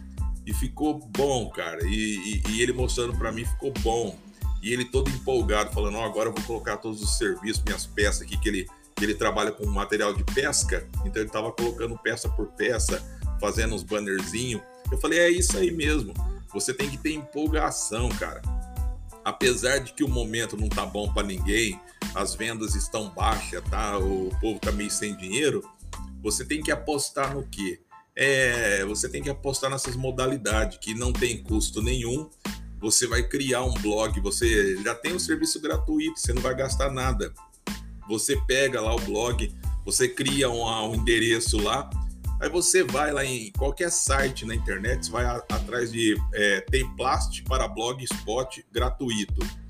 e 0.46 0.54
ficou 0.54 0.98
bom, 0.98 1.50
cara. 1.50 1.84
E, 1.84 2.42
e, 2.46 2.50
e 2.50 2.62
ele 2.62 2.72
mostrando 2.72 3.16
para 3.16 3.32
mim 3.32 3.44
ficou 3.44 3.72
bom. 3.80 4.16
E 4.62 4.72
ele 4.72 4.84
todo 4.84 5.10
empolgado, 5.10 5.72
falando: 5.72 5.96
ó, 5.98 6.04
agora 6.04 6.28
eu 6.28 6.32
vou 6.32 6.42
colocar 6.44 6.76
todos 6.76 7.02
os 7.02 7.18
serviços, 7.18 7.62
minhas 7.64 7.86
peças 7.86 8.22
aqui, 8.22 8.36
que 8.38 8.48
ele, 8.48 8.66
que 8.94 9.04
ele 9.04 9.14
trabalha 9.14 9.52
com 9.52 9.66
material 9.66 10.14
de 10.14 10.24
pesca, 10.24 10.88
então 11.04 11.22
ele 11.22 11.30
tava 11.30 11.52
colocando 11.52 11.98
peça 11.98 12.28
por 12.28 12.46
peça, 12.48 13.02
fazendo 13.40 13.74
uns 13.74 13.82
bannerzinhos. 13.82 14.62
Eu 14.90 14.98
falei: 14.98 15.18
é 15.18 15.30
isso 15.30 15.56
aí 15.58 15.70
mesmo. 15.70 16.14
Você 16.52 16.72
tem 16.72 16.88
que 16.88 16.96
ter 16.96 17.12
empolgação, 17.12 18.08
cara. 18.08 18.40
Apesar 19.24 19.78
de 19.78 19.92
que 19.92 20.04
o 20.04 20.08
momento 20.08 20.56
não 20.56 20.68
tá 20.68 20.86
bom 20.86 21.12
para 21.12 21.26
ninguém, 21.26 21.78
as 22.16 22.34
vendas 22.34 22.74
estão 22.74 23.10
baixas, 23.10 23.62
tá? 23.70 23.98
O 23.98 24.30
povo 24.40 24.58
tá 24.58 24.72
meio 24.72 24.90
sem 24.90 25.14
dinheiro. 25.14 25.62
Você 26.22 26.46
tem 26.46 26.62
que 26.62 26.72
apostar 26.72 27.34
no 27.34 27.46
quê? 27.46 27.78
É, 28.16 28.82
você 28.86 29.06
tem 29.06 29.22
que 29.22 29.28
apostar 29.28 29.70
nessas 29.70 29.94
modalidades 29.94 30.78
que 30.78 30.94
não 30.94 31.12
tem 31.12 31.42
custo 31.42 31.82
nenhum. 31.82 32.30
Você 32.80 33.06
vai 33.06 33.22
criar 33.22 33.64
um 33.64 33.74
blog, 33.74 34.18
você 34.20 34.82
já 34.82 34.94
tem 34.94 35.14
um 35.14 35.18
serviço 35.18 35.60
gratuito, 35.60 36.18
você 36.18 36.32
não 36.32 36.40
vai 36.40 36.54
gastar 36.54 36.90
nada. 36.90 37.34
Você 38.08 38.34
pega 38.46 38.80
lá 38.80 38.94
o 38.94 39.00
blog, 39.00 39.54
você 39.84 40.08
cria 40.08 40.48
um, 40.48 40.64
um 40.64 40.94
endereço 40.94 41.58
lá, 41.58 41.90
aí 42.40 42.48
você 42.48 42.82
vai 42.82 43.12
lá 43.12 43.24
em 43.26 43.52
qualquer 43.52 43.90
site 43.90 44.46
na 44.46 44.54
internet, 44.54 45.04
você 45.04 45.12
vai 45.12 45.24
a, 45.26 45.36
atrás 45.50 45.92
de 45.92 46.16
é, 46.32 46.60
Templast 46.62 47.42
para 47.42 47.68
blogspot 47.68 48.64
gratuito 48.72 49.65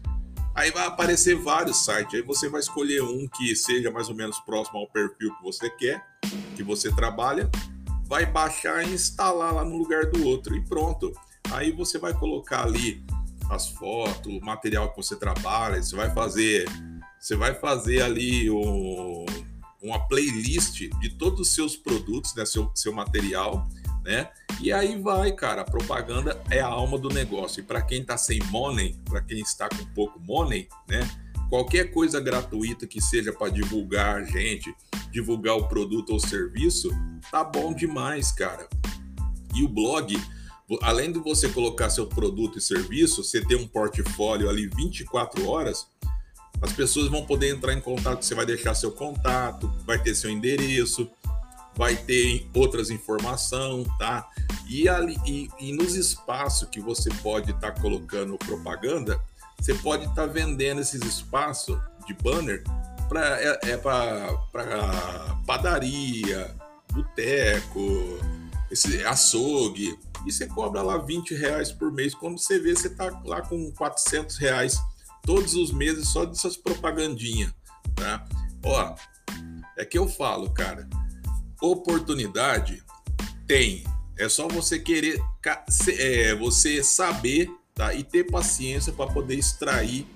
Aí 0.56 0.70
vai 0.70 0.86
aparecer 0.86 1.36
vários 1.36 1.84
sites, 1.84 2.14
aí 2.14 2.22
você 2.22 2.48
vai 2.48 2.60
escolher 2.60 3.02
um 3.02 3.28
que 3.28 3.54
seja 3.54 3.90
mais 3.90 4.08
ou 4.08 4.14
menos 4.14 4.40
próximo 4.40 4.78
ao 4.78 4.88
perfil 4.88 5.30
que 5.36 5.42
você 5.42 5.68
quer, 5.68 6.02
que 6.56 6.62
você 6.62 6.90
trabalha, 6.90 7.50
vai 8.06 8.24
baixar 8.24 8.82
e 8.82 8.94
instalar 8.94 9.52
lá 9.52 9.62
no 9.62 9.76
lugar 9.76 10.06
do 10.06 10.26
outro 10.26 10.56
e 10.56 10.64
pronto. 10.64 11.12
Aí 11.52 11.70
você 11.72 11.98
vai 11.98 12.14
colocar 12.14 12.62
ali 12.62 13.04
as 13.50 13.68
fotos, 13.68 14.32
o 14.32 14.40
material 14.40 14.90
que 14.90 14.96
você 14.96 15.14
trabalha, 15.14 15.82
você 15.82 15.94
vai 15.94 16.10
fazer, 16.14 16.64
você 17.20 17.36
vai 17.36 17.54
fazer 17.54 18.00
ali 18.00 18.50
um, 18.50 19.26
uma 19.82 20.08
playlist 20.08 20.88
de 21.00 21.10
todos 21.10 21.40
os 21.40 21.54
seus 21.54 21.76
produtos, 21.76 22.34
né, 22.34 22.46
seu, 22.46 22.70
seu 22.74 22.94
material, 22.94 23.68
né? 24.06 24.30
E 24.60 24.72
aí 24.72 24.98
vai, 24.98 25.32
cara, 25.32 25.62
a 25.62 25.64
propaganda 25.64 26.40
é 26.48 26.60
a 26.60 26.66
alma 26.66 26.96
do 26.96 27.08
negócio. 27.08 27.60
E 27.60 27.62
para 27.62 27.82
quem 27.82 28.00
está 28.00 28.16
sem 28.16 28.38
money, 28.44 28.94
para 29.04 29.20
quem 29.20 29.40
está 29.40 29.68
com 29.68 29.84
pouco 29.86 30.18
money, 30.20 30.68
né? 30.88 31.00
Qualquer 31.50 31.92
coisa 31.92 32.20
gratuita 32.20 32.86
que 32.86 33.00
seja 33.00 33.32
para 33.32 33.50
divulgar 33.50 34.16
a 34.16 34.24
gente, 34.24 34.74
divulgar 35.10 35.56
o 35.56 35.68
produto 35.68 36.10
ou 36.10 36.20
serviço, 36.20 36.90
tá 37.30 37.44
bom 37.44 37.74
demais, 37.74 38.32
cara. 38.32 38.68
E 39.54 39.62
o 39.62 39.68
blog, 39.68 40.18
além 40.82 41.12
de 41.12 41.18
você 41.18 41.48
colocar 41.48 41.90
seu 41.90 42.06
produto 42.06 42.58
e 42.58 42.60
serviço, 42.60 43.22
você 43.22 43.40
ter 43.40 43.56
um 43.56 43.66
portfólio 43.66 44.48
ali 44.48 44.66
24 44.66 45.48
horas, 45.48 45.86
as 46.60 46.72
pessoas 46.72 47.08
vão 47.08 47.24
poder 47.24 47.54
entrar 47.54 47.74
em 47.74 47.80
contato, 47.80 48.24
você 48.24 48.34
vai 48.34 48.46
deixar 48.46 48.74
seu 48.74 48.90
contato, 48.90 49.70
vai 49.84 50.00
ter 50.00 50.14
seu 50.14 50.30
endereço, 50.30 51.08
vai 51.76 51.94
ter 51.94 52.48
outras 52.54 52.90
informações, 52.90 53.86
tá? 53.98 54.28
E, 54.68 54.88
ali, 54.88 55.16
e, 55.26 55.48
e 55.60 55.72
nos 55.72 55.94
espaços 55.94 56.68
que 56.68 56.80
você 56.80 57.10
pode 57.22 57.50
estar 57.50 57.72
tá 57.72 57.80
colocando 57.80 58.38
propaganda, 58.38 59.20
você 59.58 59.74
pode 59.74 60.04
estar 60.04 60.26
tá 60.26 60.26
vendendo 60.26 60.80
esses 60.80 61.02
espaços 61.02 61.78
de 62.06 62.14
banner 62.14 62.62
para 63.08 63.40
é, 63.40 63.58
é 63.70 63.76
para 63.76 64.28
padaria, 65.46 66.54
boteco, 66.92 68.18
esse 68.70 69.04
açougue, 69.04 69.96
e 70.26 70.32
você 70.32 70.46
cobra 70.46 70.82
lá 70.82 70.98
20 70.98 71.34
reais 71.34 71.70
por 71.70 71.92
mês. 71.92 72.14
Quando 72.14 72.38
você 72.38 72.58
vê, 72.58 72.74
você 72.74 72.90
tá 72.90 73.20
lá 73.24 73.42
com 73.42 73.70
400 73.72 74.38
reais 74.38 74.76
todos 75.22 75.54
os 75.54 75.72
meses 75.72 76.08
só 76.08 76.24
dessas 76.24 76.56
propagandinhas, 76.56 77.52
tá? 77.94 78.24
Ó, 78.64 78.94
é 79.76 79.84
que 79.84 79.98
eu 79.98 80.08
falo, 80.08 80.50
cara, 80.50 80.88
oportunidade 81.60 82.82
tem. 83.46 83.84
É 84.18 84.28
só 84.28 84.48
você 84.48 84.78
querer, 84.78 85.20
é, 85.98 86.34
você 86.34 86.82
saber 86.82 87.50
tá? 87.74 87.94
e 87.94 88.02
ter 88.02 88.24
paciência 88.24 88.92
para 88.92 89.12
poder 89.12 89.34
extrair 89.34 90.06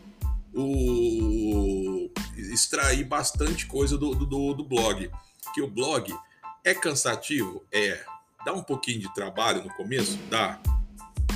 o 0.55 2.11
extrair 2.37 3.05
bastante 3.05 3.67
coisa 3.67 3.97
do, 3.97 4.15
do, 4.15 4.55
do 4.55 4.65
blog. 4.65 5.11
Que 5.55 5.63
o 5.63 5.71
blog 5.71 6.13
é 6.65 6.75
cansativo? 6.75 7.63
É. 7.71 8.01
Dá 8.45 8.53
um 8.53 8.63
pouquinho 8.63 9.01
de 9.01 9.15
trabalho 9.15 9.63
no 9.63 9.71
começo? 9.75 10.19
Dá. 10.31 10.61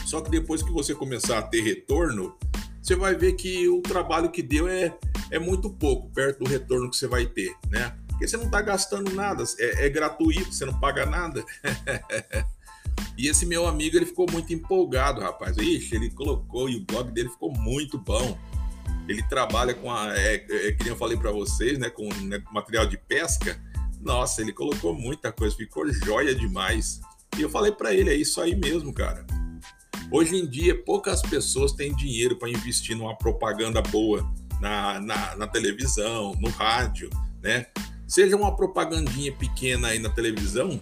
Só 0.06 0.20
que 0.20 0.30
depois 0.30 0.62
que 0.62 0.70
você 0.70 0.94
começar 0.94 1.38
a 1.38 1.42
ter 1.42 1.60
retorno, 1.60 2.36
você 2.82 2.94
vai 2.94 3.14
ver 3.14 3.34
que 3.34 3.68
o 3.68 3.80
trabalho 3.82 4.30
que 4.30 4.42
deu 4.42 4.68
é, 4.68 4.96
é 5.30 5.38
muito 5.38 5.70
pouco 5.70 6.10
perto 6.10 6.44
do 6.44 6.50
retorno 6.50 6.90
que 6.90 6.96
você 6.96 7.06
vai 7.06 7.26
ter, 7.26 7.54
né? 7.70 7.96
Porque 8.14 8.28
você 8.28 8.36
não 8.36 8.44
está 8.44 8.62
gastando 8.62 9.12
nada, 9.12 9.42
é, 9.58 9.86
é, 9.86 9.88
gratuito, 9.88 10.52
você 10.52 10.64
não 10.64 10.78
paga 10.78 11.04
nada. 11.04 11.44
e 13.18 13.26
esse 13.26 13.44
meu 13.44 13.66
amigo 13.66 13.96
ele 13.96 14.06
ficou 14.06 14.24
muito 14.30 14.52
empolgado, 14.54 15.20
rapaz. 15.20 15.56
Ixi, 15.56 15.96
ele 15.96 16.10
colocou 16.10 16.68
e 16.68 16.76
o 16.76 16.84
blog 16.84 17.10
dele 17.10 17.28
ficou 17.28 17.52
muito 17.52 17.98
bom. 17.98 18.38
Ele 19.08 19.22
trabalha 19.24 19.74
com 19.74 19.90
a, 19.90 20.16
é, 20.16 20.46
é, 20.48 20.72
que 20.72 20.88
eu 20.88 20.96
falei 20.96 21.16
para 21.16 21.32
vocês, 21.32 21.76
né, 21.76 21.90
com 21.90 22.08
né, 22.22 22.40
material 22.52 22.86
de 22.86 22.96
pesca. 22.96 23.60
Nossa, 24.00 24.42
ele 24.42 24.52
colocou 24.52 24.94
muita 24.94 25.32
coisa, 25.32 25.56
ficou 25.56 25.92
joia 25.92 26.36
demais. 26.36 27.00
E 27.36 27.42
eu 27.42 27.50
falei 27.50 27.72
para 27.72 27.92
ele, 27.92 28.10
é 28.10 28.14
isso 28.14 28.40
aí 28.40 28.54
mesmo, 28.54 28.94
cara. 28.94 29.26
Hoje 30.08 30.36
em 30.36 30.48
dia, 30.48 30.80
poucas 30.84 31.20
pessoas 31.20 31.72
têm 31.72 31.92
dinheiro 31.92 32.36
para 32.36 32.48
investir 32.48 32.96
numa 32.96 33.18
propaganda 33.18 33.82
boa 33.82 34.32
na, 34.60 35.00
na, 35.00 35.36
na 35.36 35.46
televisão, 35.48 36.32
no 36.38 36.48
rádio, 36.50 37.10
né? 37.42 37.66
Seja 38.14 38.36
uma 38.36 38.54
propagandinha 38.54 39.32
pequena 39.32 39.88
aí 39.88 39.98
na 39.98 40.08
televisão, 40.08 40.80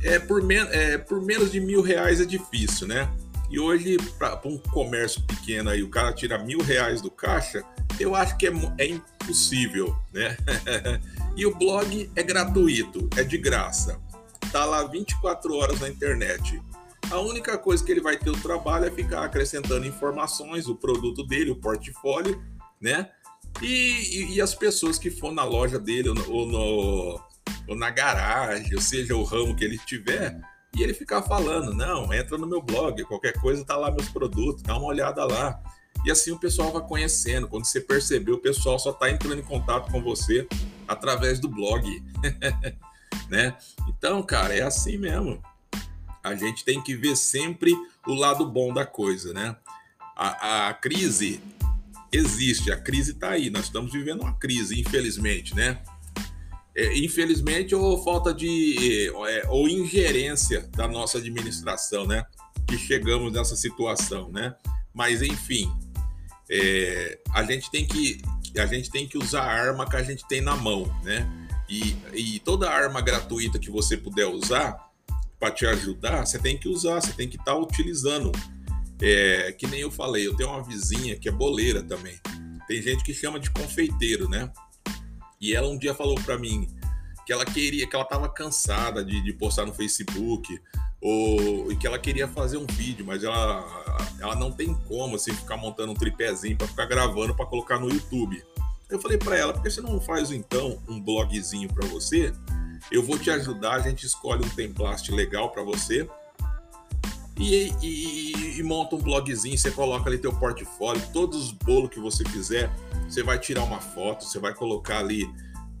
é 0.00 0.20
por, 0.20 0.40
é, 0.52 0.96
por 0.98 1.20
menos 1.20 1.50
de 1.50 1.58
mil 1.58 1.82
reais 1.82 2.20
é 2.20 2.24
difícil, 2.24 2.86
né? 2.86 3.10
E 3.50 3.58
hoje, 3.58 3.96
para 4.16 4.40
um 4.44 4.56
comércio 4.56 5.20
pequeno 5.22 5.70
aí, 5.70 5.82
o 5.82 5.88
cara 5.88 6.12
tira 6.12 6.38
mil 6.38 6.60
reais 6.60 7.02
do 7.02 7.10
caixa, 7.10 7.64
eu 7.98 8.14
acho 8.14 8.36
que 8.36 8.46
é, 8.46 8.52
é 8.78 8.86
impossível, 8.86 9.96
né? 10.12 10.36
e 11.36 11.44
o 11.44 11.52
blog 11.52 12.08
é 12.14 12.22
gratuito, 12.22 13.10
é 13.16 13.24
de 13.24 13.36
graça. 13.36 14.00
Tá 14.52 14.64
lá 14.64 14.84
24 14.84 15.56
horas 15.56 15.80
na 15.80 15.88
internet. 15.88 16.62
A 17.10 17.18
única 17.18 17.58
coisa 17.58 17.84
que 17.84 17.90
ele 17.90 18.00
vai 18.00 18.16
ter 18.16 18.30
o 18.30 18.40
trabalho 18.40 18.84
é 18.84 18.92
ficar 18.92 19.24
acrescentando 19.24 19.86
informações, 19.86 20.68
o 20.68 20.76
produto 20.76 21.26
dele, 21.26 21.50
o 21.50 21.56
portfólio, 21.56 22.40
né? 22.80 23.10
E, 23.62 23.66
e, 23.66 24.34
e, 24.34 24.40
as 24.40 24.54
pessoas 24.54 24.98
que 24.98 25.10
for 25.10 25.32
na 25.32 25.44
loja 25.44 25.78
dele 25.78 26.08
ou, 26.08 26.14
no, 26.14 26.32
ou, 26.32 26.46
no, 26.46 27.20
ou 27.68 27.76
na 27.76 27.90
garagem, 27.90 28.74
ou 28.74 28.80
seja, 28.80 29.14
o 29.14 29.22
ramo 29.22 29.54
que 29.54 29.64
ele 29.64 29.78
tiver, 29.78 30.40
e 30.76 30.82
ele 30.82 30.92
ficar 30.92 31.22
falando, 31.22 31.72
não, 31.72 32.12
entra 32.12 32.36
no 32.36 32.46
meu 32.46 32.60
blog, 32.60 33.02
qualquer 33.04 33.32
coisa 33.40 33.64
tá 33.64 33.76
lá 33.76 33.90
meus 33.90 34.08
produtos, 34.08 34.62
dá 34.62 34.76
uma 34.76 34.88
olhada 34.88 35.24
lá. 35.24 35.62
E 36.04 36.10
assim 36.10 36.32
o 36.32 36.38
pessoal 36.38 36.72
vai 36.72 36.82
conhecendo. 36.82 37.48
Quando 37.48 37.64
você 37.64 37.80
perceber, 37.80 38.32
o 38.32 38.38
pessoal 38.38 38.78
só 38.78 38.92
tá 38.92 39.08
entrando 39.08 39.38
em 39.38 39.44
contato 39.44 39.90
com 39.90 40.02
você 40.02 40.46
através 40.86 41.38
do 41.38 41.48
blog, 41.48 42.02
né? 43.30 43.56
Então, 43.88 44.22
cara, 44.22 44.54
é 44.54 44.62
assim 44.62 44.98
mesmo. 44.98 45.42
A 46.22 46.34
gente 46.34 46.64
tem 46.64 46.82
que 46.82 46.96
ver 46.96 47.16
sempre 47.16 47.74
o 48.06 48.14
lado 48.14 48.44
bom 48.44 48.72
da 48.72 48.84
coisa, 48.84 49.32
né? 49.32 49.56
A, 50.16 50.68
a 50.68 50.74
crise 50.74 51.40
existe, 52.14 52.70
a 52.70 52.76
crise 52.76 53.12
está 53.12 53.30
aí, 53.30 53.50
nós 53.50 53.64
estamos 53.64 53.92
vivendo 53.92 54.22
uma 54.22 54.34
crise, 54.34 54.80
infelizmente, 54.80 55.54
né? 55.54 55.82
É, 56.76 56.98
infelizmente, 56.98 57.74
ou 57.74 58.02
falta 58.02 58.34
de. 58.34 59.08
É, 59.28 59.46
ou 59.48 59.68
ingerência 59.68 60.68
da 60.76 60.88
nossa 60.88 61.18
administração, 61.18 62.06
né? 62.06 62.24
Que 62.66 62.76
chegamos 62.76 63.32
nessa 63.32 63.54
situação, 63.54 64.30
né? 64.30 64.54
Mas, 64.92 65.22
enfim, 65.22 65.72
é, 66.50 67.18
a, 67.32 67.44
gente 67.44 67.70
tem 67.70 67.86
que, 67.86 68.20
a 68.58 68.66
gente 68.66 68.90
tem 68.90 69.06
que 69.06 69.18
usar 69.18 69.42
a 69.42 69.52
arma 69.52 69.88
que 69.88 69.96
a 69.96 70.02
gente 70.02 70.26
tem 70.26 70.40
na 70.40 70.56
mão, 70.56 70.84
né? 71.02 71.28
E, 71.68 71.96
e 72.12 72.38
toda 72.40 72.70
arma 72.70 73.00
gratuita 73.00 73.58
que 73.58 73.70
você 73.70 73.96
puder 73.96 74.26
usar 74.26 74.76
para 75.38 75.50
te 75.50 75.66
ajudar, 75.66 76.26
você 76.26 76.38
tem 76.38 76.58
que 76.58 76.68
usar, 76.68 77.00
você 77.00 77.12
tem 77.12 77.28
que 77.28 77.36
estar 77.36 77.52
tá 77.52 77.58
utilizando. 77.58 78.32
É, 79.06 79.52
que 79.52 79.66
nem 79.66 79.80
eu 79.80 79.90
falei, 79.90 80.26
eu 80.26 80.34
tenho 80.34 80.48
uma 80.48 80.62
vizinha 80.62 81.14
que 81.14 81.28
é 81.28 81.32
boleira 81.32 81.82
também. 81.82 82.18
Tem 82.66 82.80
gente 82.80 83.04
que 83.04 83.12
chama 83.12 83.38
de 83.38 83.50
confeiteiro, 83.50 84.30
né? 84.30 84.50
E 85.38 85.54
ela 85.54 85.68
um 85.68 85.76
dia 85.76 85.94
falou 85.94 86.14
para 86.14 86.38
mim 86.38 86.66
que 87.26 87.30
ela 87.30 87.44
queria, 87.44 87.86
que 87.86 87.94
ela 87.94 88.04
estava 88.04 88.30
cansada 88.30 89.04
de, 89.04 89.22
de, 89.22 89.32
postar 89.34 89.66
no 89.66 89.74
Facebook, 89.74 90.58
ou 91.02 91.70
e 91.70 91.76
que 91.76 91.86
ela 91.86 91.98
queria 91.98 92.26
fazer 92.26 92.56
um 92.56 92.64
vídeo, 92.64 93.04
mas 93.04 93.22
ela, 93.22 94.08
ela 94.18 94.34
não 94.36 94.50
tem 94.50 94.72
como 94.88 95.16
assim 95.16 95.34
ficar 95.34 95.58
montando 95.58 95.92
um 95.92 95.94
tripézinho 95.94 96.56
para 96.56 96.66
ficar 96.66 96.86
gravando 96.86 97.34
para 97.34 97.44
colocar 97.44 97.78
no 97.78 97.90
YouTube. 97.90 98.42
Eu 98.88 98.98
falei 98.98 99.18
para 99.18 99.36
ela, 99.36 99.52
por 99.52 99.62
que 99.62 99.68
você 99.68 99.82
não 99.82 100.00
faz 100.00 100.30
então 100.30 100.82
um 100.88 100.98
blogzinho 100.98 101.68
para 101.74 101.86
você? 101.88 102.32
Eu 102.90 103.02
vou 103.02 103.18
te 103.18 103.30
ajudar, 103.30 103.74
a 103.74 103.80
gente 103.80 104.06
escolhe 104.06 104.42
um 104.42 104.48
template 104.48 105.12
legal 105.12 105.50
para 105.50 105.62
você. 105.62 106.08
E, 107.38 107.72
e, 107.82 108.58
e, 108.58 108.62
monta 108.62 108.94
um 108.94 109.00
blogzinho, 109.00 109.58
você 109.58 109.70
coloca 109.70 110.08
ali 110.08 110.18
teu 110.18 110.32
portfólio, 110.32 111.02
todos 111.12 111.46
os 111.46 111.52
bolos 111.52 111.90
que 111.90 111.98
você 111.98 112.24
fizer, 112.24 112.70
você 113.08 113.24
vai 113.24 113.38
tirar 113.40 113.64
uma 113.64 113.80
foto, 113.80 114.24
você 114.24 114.38
vai 114.38 114.54
colocar 114.54 114.98
ali, 114.98 115.28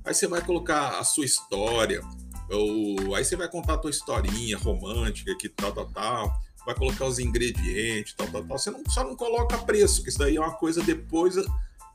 aí 0.04 0.12
você 0.12 0.26
vai 0.26 0.40
colocar 0.40 0.98
a 0.98 1.04
sua 1.04 1.24
história, 1.24 2.02
ou 2.50 3.14
aí 3.14 3.24
você 3.24 3.36
vai 3.36 3.48
contar 3.48 3.74
a 3.74 3.78
tua 3.78 3.90
historinha 3.90 4.58
romântica, 4.58 5.36
que 5.38 5.48
tal, 5.48 5.72
tal, 5.72 5.86
tal, 5.86 6.32
vai 6.66 6.74
colocar 6.74 7.06
os 7.06 7.20
ingredientes, 7.20 8.14
tal, 8.14 8.26
tal, 8.26 8.44
tal. 8.44 8.58
Você 8.58 8.70
não, 8.72 8.82
só 8.88 9.04
não 9.04 9.14
coloca 9.14 9.56
preço, 9.58 10.02
que 10.02 10.08
isso 10.08 10.18
daí 10.18 10.36
é 10.36 10.40
uma 10.40 10.54
coisa 10.54 10.82
depois 10.82 11.36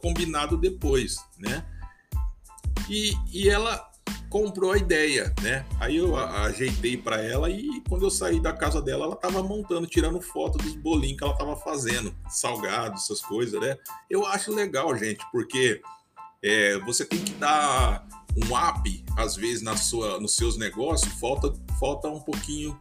combinado 0.01 0.57
depois, 0.57 1.17
né? 1.37 1.65
E, 2.89 3.13
e 3.31 3.49
ela 3.49 3.88
comprou 4.29 4.71
a 4.71 4.77
ideia, 4.77 5.33
né? 5.41 5.65
Aí 5.79 5.97
eu 5.97 6.15
ajeitei 6.15 6.95
para 6.95 7.21
ela 7.21 7.49
e 7.49 7.81
quando 7.89 8.05
eu 8.05 8.09
saí 8.11 8.39
da 8.39 8.53
casa 8.53 8.81
dela, 8.81 9.05
ela 9.05 9.15
tava 9.15 9.41
montando, 9.41 9.87
tirando 9.87 10.21
foto 10.21 10.57
dos 10.57 10.75
bolinhos 10.75 11.17
que 11.17 11.23
ela 11.23 11.35
tava 11.35 11.55
fazendo, 11.55 12.15
salgados, 12.29 13.03
essas 13.03 13.21
coisas, 13.21 13.59
né? 13.59 13.75
Eu 14.09 14.25
acho 14.25 14.53
legal, 14.53 14.95
gente, 14.95 15.25
porque 15.31 15.81
é, 16.43 16.77
você 16.79 17.03
tem 17.03 17.19
que 17.19 17.33
dar 17.33 18.07
um 18.37 18.55
up, 18.55 19.05
às 19.17 19.35
vezes, 19.35 19.61
na 19.61 19.75
sua, 19.75 20.19
nos 20.19 20.35
seus 20.35 20.57
negócios, 20.57 21.11
falta, 21.13 21.53
falta 21.79 22.07
um 22.07 22.19
pouquinho 22.19 22.79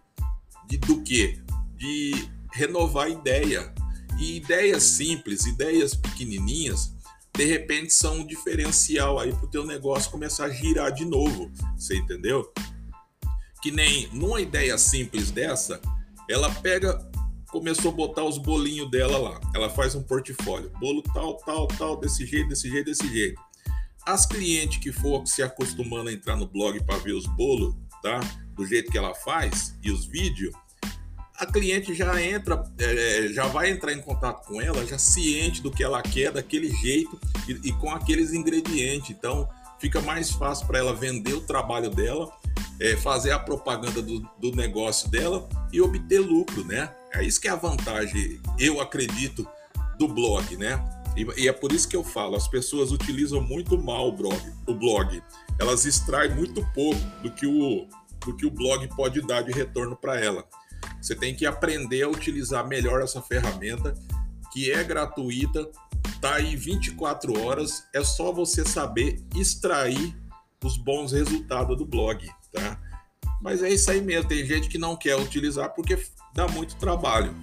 de 0.67 0.76
do 0.76 1.02
quê? 1.02 1.38
De 1.75 2.28
renovar 2.52 3.07
a 3.07 3.11
ideia. 3.11 3.73
E 4.19 4.37
ideias 4.37 4.83
simples, 4.83 5.47
ideias 5.47 5.95
pequenininhas, 5.95 6.93
de 7.38 7.45
repente 7.45 7.92
são 7.92 8.16
um 8.16 8.26
diferencial 8.26 9.16
aí 9.16 9.33
para 9.33 9.45
o 9.45 9.49
teu 9.49 9.64
negócio 9.64 10.11
começar 10.11 10.47
a 10.47 10.50
girar 10.50 10.90
de 10.90 11.04
novo, 11.04 11.49
você 11.76 11.97
entendeu? 11.97 12.52
Que 13.62 13.71
nem 13.71 14.09
numa 14.09 14.40
ideia 14.40 14.76
simples 14.76 15.30
dessa, 15.30 15.80
ela 16.28 16.52
pega, 16.52 16.99
começou 17.49 17.92
a 17.92 17.95
botar 17.95 18.25
os 18.25 18.38
bolinhos 18.38 18.90
dela 18.90 19.16
lá, 19.18 19.40
ela 19.54 19.71
faz 19.71 19.95
um 19.95 20.02
portfólio, 20.02 20.68
bolo 20.80 21.00
tal, 21.14 21.37
tal, 21.37 21.68
tal, 21.68 21.97
desse 22.00 22.26
jeito, 22.26 22.49
desse 22.49 22.68
jeito, 22.68 22.87
desse 22.87 23.09
jeito. 23.09 23.40
As 24.04 24.26
clientes 24.26 24.78
que 24.78 24.90
for 24.90 25.25
se 25.25 25.40
acostumando 25.40 26.11
a 26.11 26.12
entrar 26.12 26.35
no 26.35 26.49
blog 26.49 26.83
para 26.83 26.99
ver 26.99 27.12
os 27.12 27.26
bolos, 27.37 27.73
tá? 28.02 28.18
Do 28.55 28.66
jeito 28.66 28.90
que 28.90 28.98
ela 28.98 29.14
faz 29.14 29.79
e 29.81 29.92
os 29.92 30.07
vídeos, 30.07 30.53
a 31.38 31.46
cliente 31.46 31.94
já 31.94 32.20
entra, 32.20 32.64
é, 32.79 33.29
já 33.29 33.46
vai 33.46 33.70
entrar 33.70 33.92
em 33.92 34.01
contato 34.01 34.44
com 34.46 34.61
ela, 34.61 34.85
já 34.85 34.98
ciente 34.98 35.62
do 35.62 35.70
que 35.70 35.85
ela 35.85 36.03
quer, 36.03 36.33
daquele 36.33 36.68
jeito 36.68 37.18
e, 37.48 37.68
e 37.68 37.72
com 37.72 37.90
aqueles 37.92 38.33
ingredientes. 38.33 39.11
Então, 39.11 39.48
fica 39.79 40.01
mais 40.01 40.33
fácil 40.33 40.66
para 40.66 40.81
ela 40.81 40.92
vender 40.92 41.35
o 41.35 41.40
trabalho 41.40 41.90
dela, 41.90 42.29
é, 42.81 42.96
fazer 42.96 43.31
a 43.31 43.38
propaganda 43.38 44.03
do, 44.03 44.20
do, 44.38 44.51
negócio 44.55 45.09
dela 45.09 45.48
e 45.72 45.81
obter 45.81 46.18
lucro, 46.18 46.64
né? 46.64 46.92
É 47.12 47.22
isso 47.22 47.40
que 47.40 47.46
é 47.46 47.53
a 47.53 47.57
vantagem, 47.57 48.40
eu 48.59 48.81
acredito, 48.81 49.48
do 49.96 50.09
blog, 50.09 50.57
né? 50.57 50.85
E, 51.16 51.42
e 51.42 51.48
é 51.48 51.53
por 51.53 51.72
isso 51.72 51.88
que 51.88 51.96
eu 51.96 52.03
falo, 52.03 52.35
as 52.37 52.48
pessoas 52.48 52.90
utilizam 52.90 53.40
muito 53.40 53.79
mal 53.79 54.09
o 54.09 54.12
blog, 54.12 54.40
o 54.66 54.74
blog. 54.74 55.22
Elas 55.61 55.85
extraem 55.85 56.35
muito 56.35 56.66
pouco 56.74 57.01
do 57.22 57.31
que 57.31 57.46
o, 57.46 57.87
do 58.27 58.37
que 58.37 58.46
o 58.46 58.51
blog 58.51 58.88
pode 58.96 59.20
dar 59.22 59.42
de 59.42 59.53
retorno 59.53 59.96
para 59.96 60.20
ela. 60.20 60.44
Você 61.01 61.15
tem 61.15 61.35
que 61.35 61.47
aprender 61.47 62.03
a 62.03 62.09
utilizar 62.09 62.67
melhor 62.67 63.03
essa 63.03 63.23
ferramenta, 63.23 63.95
que 64.53 64.71
é 64.71 64.83
gratuita, 64.83 65.71
tá 66.21 66.35
aí 66.35 66.57
24 66.57 67.41
horas, 67.41 67.85
é 67.95 68.03
só 68.03 68.33
você 68.33 68.65
saber 68.65 69.23
extrair 69.37 70.17
os 70.65 70.77
bons 70.77 71.13
resultados 71.13 71.77
do 71.77 71.87
blog, 71.87 72.29
tá? 72.53 72.81
Mas 73.41 73.63
é 73.63 73.71
isso 73.71 73.91
aí 73.91 74.01
mesmo, 74.01 74.29
tem 74.29 74.45
gente 74.45 74.69
que 74.69 74.79
não 74.79 74.97
quer 74.97 75.17
utilizar 75.17 75.73
porque 75.75 76.03
dá 76.35 76.49
muito 76.49 76.77
trabalho. 76.77 77.35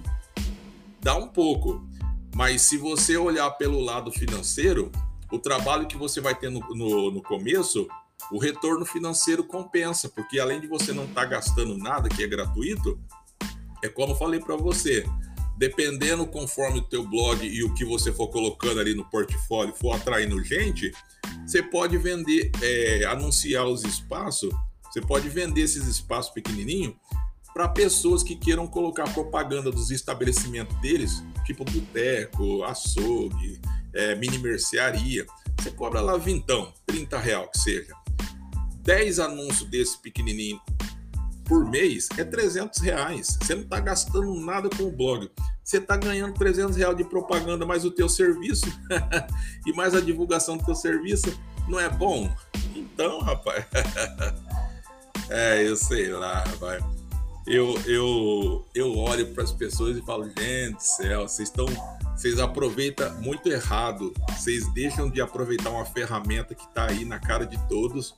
Dá 1.00 1.16
um 1.16 1.28
pouco, 1.28 1.86
mas 2.34 2.62
se 2.62 2.76
você 2.76 3.16
olhar 3.16 3.50
pelo 3.52 3.80
lado 3.80 4.12
financeiro, 4.12 4.92
o 5.32 5.38
trabalho 5.38 5.86
que 5.86 5.96
você 5.96 6.20
vai 6.20 6.34
ter 6.34 6.50
no, 6.50 6.60
no, 6.74 7.10
no 7.10 7.22
começo, 7.22 7.88
o 8.30 8.38
retorno 8.38 8.84
financeiro 8.84 9.44
compensa, 9.44 10.08
porque 10.08 10.38
além 10.38 10.60
de 10.60 10.66
você 10.66 10.92
não 10.92 11.04
estar 11.04 11.22
tá 11.22 11.26
gastando 11.26 11.76
nada, 11.78 12.08
que 12.08 12.22
é 12.22 12.26
gratuito, 12.26 12.98
é 13.82 13.88
como 13.88 14.12
eu 14.12 14.16
falei 14.16 14.40
para 14.40 14.56
você, 14.56 15.04
dependendo 15.56 16.26
conforme 16.26 16.78
o 16.78 16.82
teu 16.82 17.06
blog 17.06 17.46
e 17.46 17.62
o 17.64 17.72
que 17.74 17.84
você 17.84 18.12
for 18.12 18.28
colocando 18.28 18.80
ali 18.80 18.94
no 18.94 19.04
portfólio 19.06 19.74
for 19.74 19.92
atraindo 19.92 20.42
gente, 20.44 20.92
você 21.46 21.62
pode 21.62 21.96
vender, 21.96 22.50
é, 22.62 23.04
anunciar 23.04 23.66
os 23.66 23.84
espaços, 23.84 24.50
você 24.84 25.00
pode 25.00 25.28
vender 25.28 25.62
esses 25.62 25.86
espaços 25.86 26.32
pequenininhos 26.32 26.94
para 27.54 27.68
pessoas 27.68 28.22
que 28.22 28.36
queiram 28.36 28.66
colocar 28.66 29.04
propaganda 29.14 29.70
dos 29.70 29.90
estabelecimentos 29.90 30.76
deles, 30.80 31.24
tipo 31.46 31.64
boteco, 31.64 32.62
açougue, 32.64 33.58
é, 33.94 34.14
mini 34.14 34.38
mercearia. 34.38 35.26
Você 35.58 35.70
cobra 35.70 36.02
lá 36.02 36.18
vintão, 36.18 36.70
30 36.84 37.18
real 37.18 37.50
que 37.50 37.58
seja. 37.58 37.94
10 38.82 39.18
anúncios 39.20 39.68
desse 39.70 40.00
pequenininho 40.02 40.60
por 41.46 41.64
mês 41.68 42.08
é 42.16 42.24
300 42.24 42.80
reais. 42.80 43.38
Você 43.40 43.54
não 43.54 43.62
está 43.62 43.80
gastando 43.80 44.34
nada 44.40 44.68
com 44.68 44.84
o 44.84 44.92
blog. 44.92 45.30
Você 45.62 45.78
está 45.78 45.96
ganhando 45.96 46.34
300 46.34 46.76
reais 46.76 46.96
de 46.96 47.04
propaganda 47.04 47.64
mais 47.64 47.84
o 47.84 47.90
teu 47.90 48.08
serviço 48.08 48.66
e 49.66 49.72
mais 49.72 49.94
a 49.94 50.00
divulgação 50.00 50.56
do 50.56 50.64
teu 50.64 50.74
serviço. 50.74 51.38
Não 51.68 51.80
é 51.80 51.88
bom? 51.88 52.30
Então, 52.74 53.20
rapaz. 53.20 53.64
é, 55.30 55.66
eu 55.66 55.76
sei 55.76 56.12
lá, 56.12 56.44
rapaz. 56.44 56.84
Eu, 57.46 57.80
eu, 57.86 58.66
eu 58.74 58.96
olho 58.98 59.32
para 59.32 59.44
as 59.44 59.52
pessoas 59.52 59.96
e 59.96 60.02
falo, 60.02 60.24
gente 60.24 60.74
do 60.74 60.82
céu, 60.82 61.28
vocês 61.28 61.48
estão. 61.48 61.66
Vocês 62.16 62.38
aproveitam 62.38 63.14
muito 63.20 63.48
errado. 63.48 64.12
Vocês 64.30 64.66
deixam 64.72 65.10
de 65.10 65.20
aproveitar 65.20 65.70
uma 65.70 65.84
ferramenta 65.84 66.54
que 66.54 66.64
está 66.64 66.88
aí 66.90 67.04
na 67.04 67.18
cara 67.18 67.44
de 67.44 67.58
todos 67.68 68.14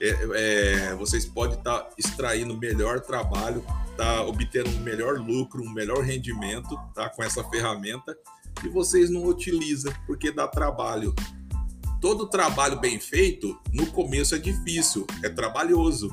é, 0.00 0.90
é, 0.90 0.94
vocês 0.94 1.26
podem 1.26 1.58
estar 1.58 1.78
tá 1.78 1.90
extraindo 1.98 2.56
melhor 2.56 3.00
trabalho, 3.00 3.64
tá 3.96 4.22
obtendo 4.22 4.70
um 4.70 4.80
melhor 4.80 5.18
lucro, 5.18 5.62
um 5.62 5.70
melhor 5.70 6.02
rendimento 6.02 6.74
tá, 6.94 7.10
com 7.10 7.22
essa 7.22 7.44
ferramenta 7.44 8.16
e 8.64 8.68
vocês 8.68 9.10
não 9.10 9.24
utilizam 9.24 9.92
porque 10.06 10.32
dá 10.32 10.48
trabalho. 10.48 11.14
Todo 12.00 12.26
trabalho 12.26 12.80
bem 12.80 12.98
feito, 12.98 13.60
no 13.74 13.86
começo 13.86 14.34
é 14.34 14.38
difícil, 14.38 15.06
é 15.22 15.28
trabalhoso. 15.28 16.08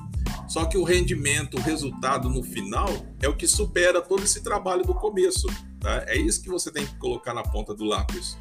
Só 0.49 0.65
que 0.65 0.77
o 0.77 0.83
rendimento, 0.83 1.57
o 1.57 1.61
resultado 1.61 2.29
no 2.29 2.43
final 2.43 2.89
é 3.21 3.27
o 3.29 3.35
que 3.35 3.47
supera 3.47 4.01
todo 4.01 4.23
esse 4.23 4.41
trabalho 4.41 4.83
do 4.83 4.93
começo. 4.93 5.47
Tá? 5.79 6.03
É 6.07 6.17
isso 6.17 6.41
que 6.41 6.49
você 6.49 6.71
tem 6.71 6.85
que 6.85 6.95
colocar 6.95 7.33
na 7.33 7.43
ponta 7.43 7.73
do 7.73 7.85
lápis. 7.85 8.37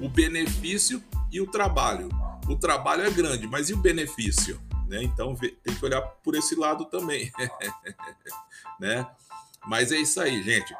O 0.00 0.08
benefício 0.08 1.02
e 1.32 1.40
o 1.40 1.46
trabalho. 1.48 2.08
O 2.48 2.54
trabalho 2.54 3.02
é 3.02 3.10
grande, 3.10 3.46
mas 3.48 3.70
e 3.70 3.74
o 3.74 3.76
benefício? 3.76 4.60
Né? 4.88 5.02
Então 5.02 5.34
tem 5.36 5.74
que 5.74 5.84
olhar 5.84 6.00
por 6.02 6.34
esse 6.34 6.54
lado 6.54 6.84
também, 6.86 7.30
né? 8.80 9.06
Mas 9.66 9.92
é 9.92 9.96
isso 9.96 10.20
aí, 10.20 10.42
gente. 10.42 10.74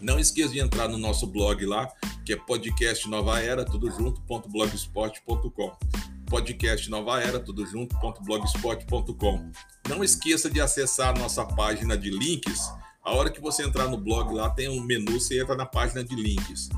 Não 0.00 0.18
esqueça 0.18 0.52
de 0.52 0.60
entrar 0.60 0.88
no 0.88 0.98
nosso 0.98 1.26
blog 1.26 1.64
lá, 1.66 1.88
que 2.24 2.32
é 2.32 2.36
podcast 2.36 3.08
Nova 3.08 3.40
Era, 3.40 3.64
tudo 3.64 3.90
junto.blogspot.com. 3.90 5.76
Podcast 6.28 6.90
Nova 6.90 7.20
Era, 7.20 7.38
tudo 7.38 7.64
junto.blogspot.com. 7.66 9.52
Não 9.88 10.02
esqueça 10.02 10.50
de 10.50 10.60
acessar 10.60 11.14
a 11.14 11.18
nossa 11.18 11.44
página 11.44 11.96
de 11.96 12.10
links. 12.10 12.70
A 13.02 13.12
hora 13.12 13.30
que 13.30 13.40
você 13.40 13.62
entrar 13.62 13.88
no 13.88 13.96
blog 13.96 14.34
lá, 14.34 14.50
tem 14.50 14.68
um 14.68 14.80
menu, 14.80 15.20
você 15.20 15.40
entra 15.40 15.54
na 15.54 15.66
página 15.66 16.02
de 16.02 16.16
links. 16.16 16.68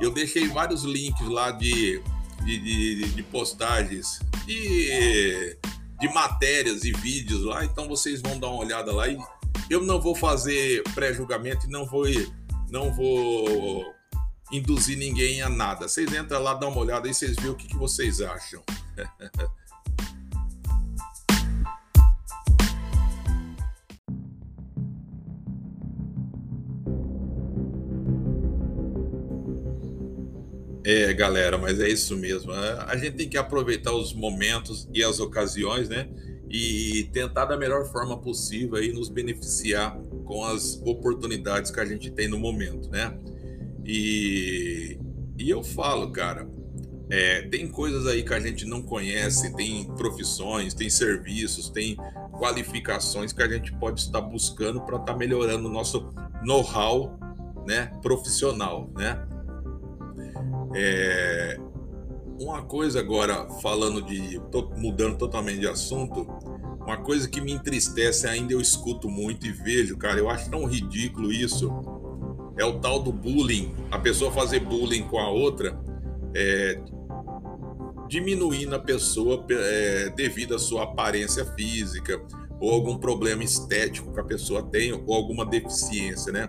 Eu 0.00 0.12
deixei 0.12 0.48
vários 0.48 0.82
links 0.82 1.26
lá 1.28 1.50
de, 1.50 2.02
de, 2.44 2.58
de, 2.58 3.10
de 3.10 3.22
postagens, 3.22 4.20
de 4.44 5.56
de 6.00 6.08
matérias 6.12 6.84
e 6.84 6.92
vídeos 6.92 7.44
lá, 7.44 7.64
então 7.64 7.86
vocês 7.86 8.20
vão 8.20 8.38
dar 8.38 8.48
uma 8.48 8.60
olhada 8.64 8.92
lá 8.92 9.06
e 9.08 9.18
eu 9.68 9.82
não 9.82 10.00
vou 10.00 10.14
fazer 10.14 10.82
pré-julgamento 10.94 11.66
e 11.66 11.70
não 11.70 11.84
vou 11.86 12.04
não 12.70 12.92
vou 12.92 13.84
induzir 14.50 14.96
ninguém 14.96 15.42
a 15.42 15.48
nada. 15.48 15.88
Vocês 15.88 16.12
entram 16.12 16.42
lá, 16.42 16.54
dão 16.54 16.70
uma 16.70 16.80
olhada 16.80 17.08
e 17.08 17.14
vocês 17.14 17.36
veem 17.36 17.50
o 17.50 17.56
que, 17.56 17.68
que 17.68 17.76
vocês 17.76 18.20
acham. 18.20 18.62
É, 30.92 31.12
galera, 31.12 31.56
mas 31.56 31.78
é 31.78 31.88
isso 31.88 32.16
mesmo. 32.16 32.50
A 32.52 32.96
gente 32.96 33.12
tem 33.16 33.28
que 33.28 33.38
aproveitar 33.38 33.92
os 33.92 34.12
momentos 34.12 34.88
e 34.92 35.04
as 35.04 35.20
ocasiões, 35.20 35.88
né? 35.88 36.08
E 36.50 37.08
tentar 37.12 37.44
da 37.44 37.56
melhor 37.56 37.84
forma 37.92 38.20
possível 38.20 38.74
aí 38.74 38.92
nos 38.92 39.08
beneficiar 39.08 39.96
com 40.24 40.44
as 40.44 40.82
oportunidades 40.84 41.70
que 41.70 41.78
a 41.78 41.84
gente 41.84 42.10
tem 42.10 42.26
no 42.26 42.40
momento, 42.40 42.90
né? 42.90 43.16
E, 43.86 44.98
e 45.38 45.48
eu 45.48 45.62
falo, 45.62 46.10
cara, 46.10 46.50
é, 47.08 47.42
tem 47.42 47.68
coisas 47.68 48.08
aí 48.08 48.24
que 48.24 48.34
a 48.34 48.40
gente 48.40 48.66
não 48.66 48.82
conhece, 48.82 49.54
tem 49.54 49.84
profissões, 49.94 50.74
tem 50.74 50.90
serviços, 50.90 51.70
tem 51.70 51.96
qualificações 52.36 53.32
que 53.32 53.42
a 53.44 53.48
gente 53.48 53.72
pode 53.74 54.00
estar 54.00 54.22
buscando 54.22 54.80
para 54.80 54.96
estar 54.96 55.12
tá 55.12 55.16
melhorando 55.16 55.68
o 55.68 55.72
nosso 55.72 56.12
know-how 56.42 57.16
né, 57.64 57.96
profissional, 58.02 58.90
né? 58.96 59.24
É, 60.74 61.58
uma 62.40 62.62
coisa 62.62 63.00
agora, 63.00 63.48
falando 63.60 64.00
de. 64.00 64.40
Mudando 64.76 65.18
totalmente 65.18 65.60
de 65.60 65.68
assunto. 65.68 66.26
Uma 66.80 66.96
coisa 66.96 67.28
que 67.28 67.40
me 67.40 67.52
entristece 67.52 68.26
ainda, 68.26 68.52
eu 68.52 68.60
escuto 68.60 69.08
muito 69.08 69.46
e 69.46 69.52
vejo, 69.52 69.96
cara, 69.96 70.18
eu 70.18 70.30
acho 70.30 70.50
tão 70.50 70.64
ridículo 70.64 71.30
isso. 71.30 71.70
É 72.58 72.64
o 72.64 72.80
tal 72.80 73.02
do 73.02 73.12
bullying. 73.12 73.74
A 73.90 73.98
pessoa 73.98 74.32
fazer 74.32 74.60
bullying 74.60 75.02
com 75.04 75.18
a 75.18 75.30
outra, 75.30 75.78
é, 76.34 76.80
diminuindo 78.08 78.74
a 78.74 78.78
pessoa 78.78 79.44
é, 79.50 80.10
devido 80.16 80.54
à 80.54 80.58
sua 80.58 80.84
aparência 80.84 81.44
física, 81.44 82.20
ou 82.58 82.72
algum 82.72 82.98
problema 82.98 83.44
estético 83.44 84.12
que 84.12 84.20
a 84.20 84.24
pessoa 84.24 84.62
tem, 84.62 84.92
ou 84.92 85.14
alguma 85.14 85.46
deficiência, 85.46 86.32
né? 86.32 86.48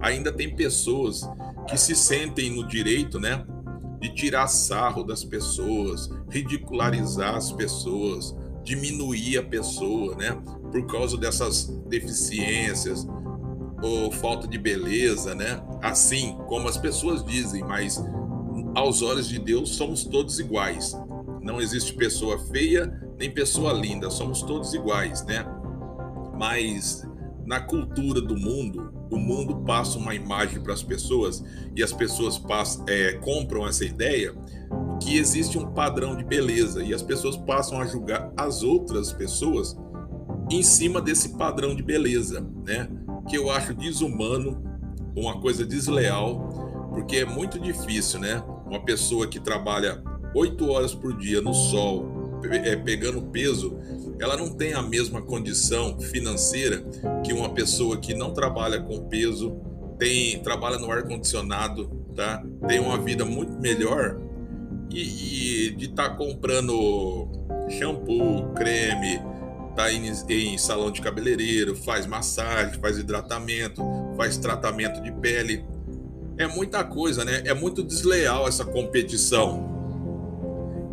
Ainda 0.00 0.32
tem 0.32 0.54
pessoas 0.54 1.22
que 1.68 1.76
se 1.78 1.94
sentem 1.94 2.50
no 2.50 2.66
direito, 2.66 3.20
né? 3.20 3.46
De 4.00 4.14
tirar 4.14 4.46
sarro 4.48 5.02
das 5.02 5.24
pessoas, 5.24 6.10
ridicularizar 6.28 7.34
as 7.34 7.52
pessoas, 7.52 8.34
diminuir 8.62 9.38
a 9.38 9.42
pessoa, 9.42 10.14
né? 10.16 10.36
Por 10.70 10.86
causa 10.86 11.16
dessas 11.16 11.66
deficiências 11.88 13.06
ou 13.82 14.10
falta 14.10 14.48
de 14.48 14.58
beleza, 14.58 15.34
né? 15.34 15.62
Assim 15.82 16.36
como 16.48 16.68
as 16.68 16.76
pessoas 16.76 17.24
dizem, 17.24 17.62
mas 17.62 18.02
aos 18.74 19.02
olhos 19.02 19.28
de 19.28 19.38
Deus 19.38 19.70
somos 19.70 20.04
todos 20.04 20.38
iguais. 20.38 20.96
Não 21.40 21.60
existe 21.60 21.94
pessoa 21.94 22.38
feia 22.38 23.02
nem 23.18 23.30
pessoa 23.30 23.72
linda, 23.72 24.10
somos 24.10 24.42
todos 24.42 24.74
iguais, 24.74 25.24
né? 25.24 25.46
Mas 26.36 27.06
na 27.46 27.60
cultura 27.60 28.20
do 28.20 28.36
mundo, 28.36 28.92
o 29.10 29.16
mundo 29.16 29.56
passa 29.64 29.98
uma 29.98 30.14
imagem 30.14 30.60
para 30.60 30.72
as 30.72 30.82
pessoas 30.82 31.44
e 31.74 31.82
as 31.82 31.92
pessoas 31.92 32.38
passam, 32.38 32.84
é, 32.88 33.12
compram 33.14 33.66
essa 33.66 33.84
ideia 33.84 34.34
que 35.02 35.16
existe 35.16 35.58
um 35.58 35.72
padrão 35.72 36.16
de 36.16 36.24
beleza 36.24 36.82
e 36.82 36.92
as 36.92 37.02
pessoas 37.02 37.36
passam 37.36 37.80
a 37.80 37.86
julgar 37.86 38.32
as 38.36 38.62
outras 38.62 39.12
pessoas 39.12 39.76
em 40.50 40.62
cima 40.62 41.00
desse 41.00 41.36
padrão 41.36 41.74
de 41.74 41.82
beleza, 41.82 42.46
né? 42.64 42.88
Que 43.28 43.36
eu 43.36 43.50
acho 43.50 43.74
desumano, 43.74 44.62
uma 45.14 45.40
coisa 45.40 45.64
desleal, 45.64 46.90
porque 46.92 47.16
é 47.16 47.24
muito 47.24 47.58
difícil, 47.58 48.20
né? 48.20 48.42
Uma 48.66 48.80
pessoa 48.80 49.26
que 49.26 49.40
trabalha 49.40 50.02
oito 50.34 50.70
horas 50.70 50.94
por 50.94 51.16
dia 51.16 51.40
no 51.40 51.54
sol, 51.54 52.15
é, 52.52 52.76
pegando 52.76 53.22
peso, 53.22 53.78
ela 54.20 54.36
não 54.36 54.50
tem 54.50 54.72
a 54.72 54.82
mesma 54.82 55.22
condição 55.22 55.98
financeira 56.00 56.84
que 57.24 57.32
uma 57.32 57.50
pessoa 57.50 57.98
que 57.98 58.14
não 58.14 58.32
trabalha 58.32 58.80
com 58.80 59.08
peso, 59.08 59.56
tem 59.98 60.38
trabalha 60.40 60.78
no 60.78 60.90
ar 60.90 61.04
condicionado, 61.04 61.88
tá? 62.14 62.42
Tem 62.66 62.78
uma 62.78 62.98
vida 62.98 63.24
muito 63.24 63.52
melhor 63.60 64.20
e, 64.90 65.68
e 65.68 65.70
de 65.70 65.86
estar 65.86 66.10
tá 66.10 66.14
comprando 66.14 67.28
shampoo, 67.68 68.52
creme, 68.54 69.20
tá 69.74 69.92
em, 69.92 70.10
em 70.28 70.58
salão 70.58 70.90
de 70.90 71.00
cabeleireiro, 71.00 71.76
faz 71.76 72.06
massagem, 72.06 72.80
faz 72.80 72.98
hidratamento, 72.98 73.82
faz 74.16 74.38
tratamento 74.38 75.02
de 75.02 75.12
pele. 75.12 75.64
É 76.38 76.46
muita 76.46 76.84
coisa, 76.84 77.24
né? 77.24 77.42
É 77.44 77.54
muito 77.54 77.82
desleal 77.82 78.48
essa 78.48 78.64
competição. 78.64 79.75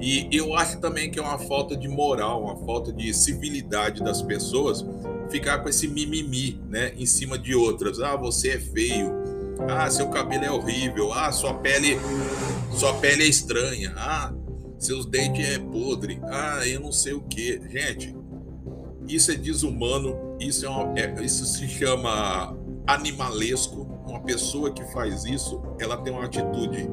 E 0.04 0.28
eu 0.34 0.54
acho 0.54 0.82
também 0.82 1.10
que 1.10 1.18
é 1.18 1.22
uma 1.22 1.40
falta 1.40 1.78
de 1.78 1.88
moral, 1.88 2.44
uma 2.44 2.58
falta 2.66 2.92
de 2.92 3.14
civilidade 3.14 4.04
das 4.04 4.22
pessoas 4.22 4.86
ficar 5.30 5.60
com 5.60 5.70
esse 5.70 5.88
mimimi, 5.88 6.60
né, 6.68 6.92
em 6.98 7.06
cima 7.06 7.40
de 7.40 7.56
outras. 7.56 8.02
Ah, 8.02 8.18
você 8.18 8.50
é 8.50 8.60
feio. 8.60 9.14
Ah, 9.70 9.90
seu 9.90 10.10
cabelo 10.10 10.44
é 10.44 10.52
horrível. 10.52 11.14
Ah, 11.14 11.32
sua 11.32 11.54
pele, 11.54 11.98
sua 12.74 12.94
pele 12.96 13.24
é 13.24 13.28
estranha. 13.28 13.94
Ah, 13.96 14.34
seus 14.78 15.06
dentes 15.06 15.48
é 15.48 15.58
podre. 15.58 16.20
Ah, 16.24 16.68
eu 16.68 16.82
não 16.82 16.92
sei 16.92 17.14
o 17.14 17.22
que. 17.22 17.62
Gente, 17.70 18.14
isso 19.08 19.32
é 19.32 19.36
desumano. 19.36 20.36
Isso 20.38 20.66
é, 20.66 20.70
uma, 20.70 21.00
é 21.00 21.24
isso 21.24 21.46
se 21.46 21.66
chama 21.70 22.58
animalesco. 22.86 23.84
Uma 24.06 24.20
pessoa 24.20 24.70
que 24.70 24.84
faz 24.92 25.24
isso, 25.24 25.62
ela 25.80 25.96
tem 25.96 26.12
uma 26.12 26.26
atitude 26.26 26.90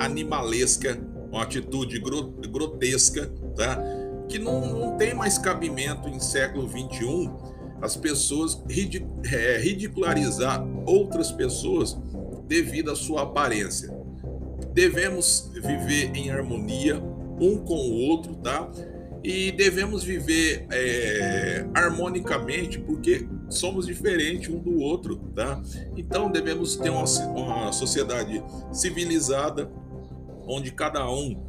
animalesca 0.00 0.98
uma 1.30 1.42
atitude 1.42 2.00
grotesca, 2.00 3.30
tá? 3.56 3.82
que 4.28 4.38
não, 4.38 4.60
não 4.78 4.96
tem 4.96 5.14
mais 5.14 5.38
cabimento 5.38 6.08
em 6.08 6.20
século 6.20 6.68
XXI 6.68 7.30
as 7.80 7.96
pessoas 7.96 8.60
é, 9.32 9.58
ridicularizar 9.58 10.64
outras 10.84 11.32
pessoas 11.32 11.96
devido 12.46 12.90
à 12.90 12.96
sua 12.96 13.22
aparência. 13.22 13.96
Devemos 14.72 15.50
viver 15.54 16.10
em 16.14 16.30
harmonia 16.30 17.00
um 17.40 17.58
com 17.58 17.74
o 17.74 17.94
outro, 18.08 18.34
tá? 18.34 18.68
E 19.22 19.52
devemos 19.52 20.02
viver 20.02 20.66
é, 20.70 21.66
harmonicamente 21.74 22.78
porque 22.78 23.28
somos 23.48 23.86
diferentes 23.86 24.48
um 24.48 24.58
do 24.58 24.78
outro, 24.78 25.16
tá? 25.34 25.60
Então 25.96 26.30
devemos 26.30 26.76
ter 26.76 26.90
uma, 26.90 27.04
uma 27.04 27.72
sociedade 27.72 28.42
civilizada, 28.72 29.70
onde 30.48 30.72
cada 30.72 31.08
um, 31.10 31.46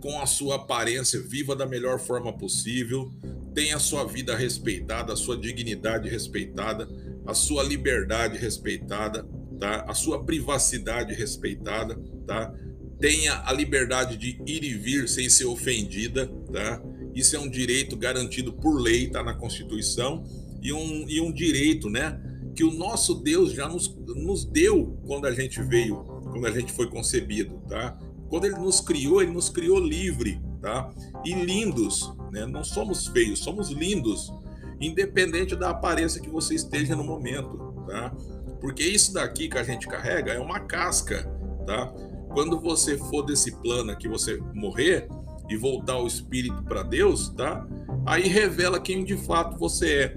com 0.00 0.20
a 0.20 0.26
sua 0.26 0.56
aparência, 0.56 1.20
viva 1.20 1.56
da 1.56 1.64
melhor 1.64 1.98
forma 1.98 2.32
possível, 2.32 3.10
tenha 3.54 3.76
a 3.76 3.80
sua 3.80 4.04
vida 4.04 4.36
respeitada, 4.36 5.12
a 5.12 5.16
sua 5.16 5.36
dignidade 5.36 6.08
respeitada, 6.08 6.88
a 7.26 7.34
sua 7.34 7.62
liberdade 7.62 8.36
respeitada, 8.36 9.26
tá? 9.58 9.84
A 9.88 9.94
sua 9.94 10.24
privacidade 10.24 11.14
respeitada, 11.14 11.96
tá? 12.26 12.52
Tenha 12.98 13.42
a 13.44 13.52
liberdade 13.52 14.16
de 14.16 14.40
ir 14.46 14.64
e 14.64 14.74
vir 14.74 15.08
sem 15.08 15.28
ser 15.28 15.44
ofendida, 15.44 16.26
tá? 16.52 16.82
Isso 17.14 17.36
é 17.36 17.38
um 17.38 17.48
direito 17.48 17.96
garantido 17.96 18.52
por 18.52 18.80
lei, 18.80 19.08
tá 19.08 19.22
na 19.22 19.34
Constituição, 19.34 20.24
e 20.60 20.72
um, 20.72 21.08
e 21.08 21.20
um 21.20 21.32
direito, 21.32 21.88
né? 21.88 22.20
Que 22.54 22.64
o 22.64 22.72
nosso 22.72 23.14
Deus 23.14 23.52
já 23.52 23.68
nos, 23.68 23.94
nos 24.16 24.44
deu 24.44 24.98
quando 25.06 25.26
a 25.26 25.32
gente 25.32 25.62
veio, 25.62 25.96
quando 26.30 26.46
a 26.46 26.50
gente 26.50 26.72
foi 26.72 26.88
concebido, 26.88 27.62
tá? 27.68 27.98
Quando 28.32 28.46
ele 28.46 28.56
nos 28.56 28.80
criou, 28.80 29.20
ele 29.20 29.30
nos 29.30 29.50
criou 29.50 29.78
livre, 29.78 30.40
tá? 30.62 30.90
E 31.22 31.34
lindos, 31.34 32.10
né? 32.30 32.46
Não 32.46 32.64
somos 32.64 33.06
feios, 33.06 33.40
somos 33.40 33.68
lindos, 33.68 34.32
independente 34.80 35.54
da 35.54 35.68
aparência 35.68 36.18
que 36.18 36.30
você 36.30 36.54
esteja 36.54 36.96
no 36.96 37.04
momento, 37.04 37.74
tá? 37.86 38.10
Porque 38.58 38.82
isso 38.82 39.12
daqui 39.12 39.50
que 39.50 39.58
a 39.58 39.62
gente 39.62 39.86
carrega 39.86 40.32
é 40.32 40.38
uma 40.38 40.60
casca, 40.60 41.30
tá? 41.66 41.92
Quando 42.32 42.58
você 42.58 42.96
for 42.96 43.20
desse 43.20 43.52
plano 43.56 43.90
aqui, 43.90 44.08
você 44.08 44.38
morrer 44.54 45.08
e 45.46 45.54
voltar 45.54 45.98
o 45.98 46.06
espírito 46.06 46.62
para 46.62 46.82
Deus, 46.82 47.28
tá? 47.36 47.68
Aí 48.06 48.28
revela 48.28 48.80
quem 48.80 49.04
de 49.04 49.14
fato 49.14 49.58
você 49.58 50.04
é. 50.04 50.08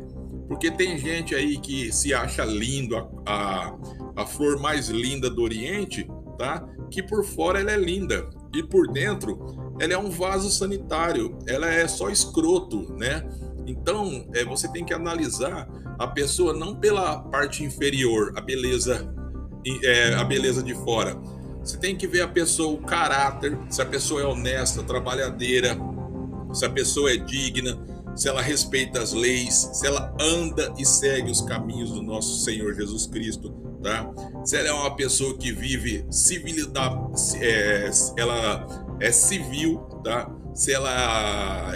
Porque 0.48 0.72
tem 0.72 0.98
gente 0.98 1.36
aí 1.36 1.58
que 1.58 1.92
se 1.92 2.14
acha 2.14 2.46
lindo, 2.46 2.96
a, 2.96 3.10
a, 3.26 3.78
a 4.16 4.26
flor 4.26 4.58
mais 4.58 4.88
linda 4.88 5.30
do 5.30 5.42
Oriente, 5.42 6.10
tá? 6.38 6.68
Que 6.90 7.02
por 7.02 7.24
fora 7.26 7.60
ela 7.60 7.72
é 7.72 7.78
linda 7.78 8.30
e 8.54 8.64
por 8.64 8.88
dentro 8.88 9.76
ela 9.80 9.94
é 9.94 9.98
um 9.98 10.10
vaso 10.10 10.50
sanitário, 10.50 11.38
ela 11.48 11.68
é 11.68 11.88
só 11.88 12.10
escroto, 12.10 12.94
né? 12.94 13.28
Então, 13.68 14.28
é, 14.34 14.46
você 14.46 14.68
tem 14.72 14.86
que 14.86 14.94
analisar 14.94 15.68
a 15.98 16.08
pessoa 16.08 16.54
não 16.54 16.76
pela 16.76 17.20
parte 17.20 17.64
inferior, 17.64 18.32
a 18.36 18.42
beleza, 18.42 19.12
é, 19.84 20.14
a 20.14 20.24
beleza 20.24 20.62
de 20.62 20.74
fora. 20.74 21.18
Você 21.64 21.78
tem 21.78 21.96
que 21.96 22.08
ver 22.08 22.22
a 22.22 22.28
pessoa, 22.28 22.74
o 22.74 22.78
caráter, 22.78 23.58
se 23.70 23.82
a 23.82 23.86
pessoa 23.86 24.22
é 24.22 24.26
honesta, 24.26 24.84
trabalhadeira, 24.84 25.76
se 26.54 26.64
a 26.64 26.70
pessoa 26.70 27.12
é 27.12 27.18
digna, 27.18 27.78
se 28.16 28.30
ela 28.30 28.42
respeita 28.42 29.02
as 29.02 29.14
leis, 29.14 29.70
se 29.74 29.86
ela 29.86 30.16
anda 30.20 30.74
e 30.78 30.86
segue 30.86 31.32
os 31.32 31.42
caminhos 31.42 31.92
do 31.92 32.04
nosso 32.04 32.44
Senhor 32.44 32.74
Jesus 32.74 33.08
Cristo, 33.08 33.54
tá? 33.86 34.12
Se 34.44 34.58
ela 34.58 34.70
é 34.70 34.74
uma 34.74 34.96
pessoa 34.96 35.38
que 35.38 35.52
vive 35.52 36.04
civilidade, 36.10 36.98
é, 37.40 37.92
ela 38.18 38.66
é 39.00 39.12
civil, 39.12 39.78
tá? 40.04 40.28
Se 40.56 40.74
ela 40.74 41.72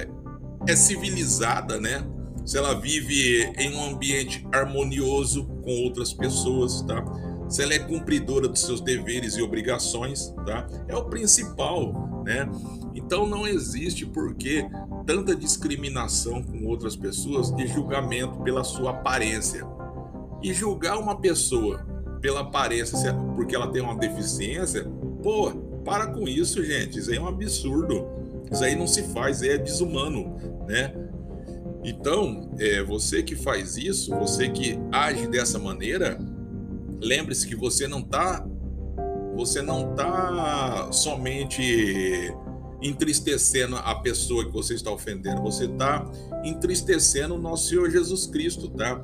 é 0.67 0.76
civilizada, 0.76 1.80
né? 1.80 2.04
Se 2.43 2.58
ela 2.58 2.74
vive 2.74 3.43
em 3.60 3.76
um 3.76 3.91
ambiente 3.93 4.43
harmonioso 4.52 5.45
com 5.63 5.84
outras 5.84 6.12
pessoas, 6.12 6.82
tá? 6.82 7.06
se 7.48 7.63
ela 7.63 7.74
é 7.74 7.80
cumpridora 7.80 8.48
dos 8.48 8.62
seus 8.62 8.80
deveres 8.80 9.36
e 9.36 9.41
obrigações, 9.41 10.32
tá? 10.45 10.67
É 10.88 10.95
o 10.95 11.06
principal, 11.06 12.24
né? 12.24 12.48
Então 12.93 13.28
não 13.28 13.48
existe 13.48 14.06
por 14.06 14.36
que 14.36 14.63
tanta 15.06 15.36
discriminação 15.36 16.43
com 16.43 16.65
outras 16.65 16.95
pessoas 16.95 17.52
e 17.58 17.65
julgamento 17.65 18.39
pela 18.41 18.63
sua 18.63 18.91
aparência. 18.91 19.65
E 20.43 20.54
julgar 20.54 21.00
uma 21.00 21.19
pessoa 21.19 21.84
pela 22.22 22.42
aparência 22.42 23.14
porque 23.36 23.56
ela 23.56 23.72
tem 23.72 23.82
uma 23.82 23.96
deficiência, 23.96 24.86
pô, 25.24 25.52
para 25.84 26.08
com 26.08 26.28
isso, 26.28 26.64
gente. 26.64 27.00
Isso 27.00 27.10
aí 27.10 27.18
é 27.18 27.22
um 27.22 27.28
absurdo. 27.28 28.08
Isso 28.52 28.64
aí 28.64 28.76
não 28.76 28.88
se 28.88 29.04
faz, 29.14 29.42
é 29.42 29.58
desumano, 29.58 30.36
né? 30.68 30.94
Então, 31.84 32.52
é, 32.60 32.84
você 32.84 33.24
que 33.24 33.36
faz 33.36 33.78
isso, 33.78 34.14
você 34.16 34.50
que 34.50 34.78
age 34.92 35.28
dessa 35.28 35.58
maneira, 35.58 36.20
lembre-se 37.00 37.48
que 37.48 37.56
você 37.56 37.88
não 37.88 38.00
está 38.00 38.46
você 39.36 39.62
não 39.62 39.96
tá 39.96 40.90
somente 40.92 42.36
entristecendo 42.82 43.78
a 43.78 43.96
pessoa 43.96 44.46
que 44.46 44.52
você 44.52 44.74
está 44.74 44.92
ofendendo, 44.92 45.42
você 45.42 45.64
está 45.64 46.06
entristecendo 46.44 47.36
o 47.36 47.40
nosso 47.40 47.70
Senhor 47.70 47.90
Jesus 47.90 48.28
Cristo, 48.28 48.70
tá? 48.70 49.02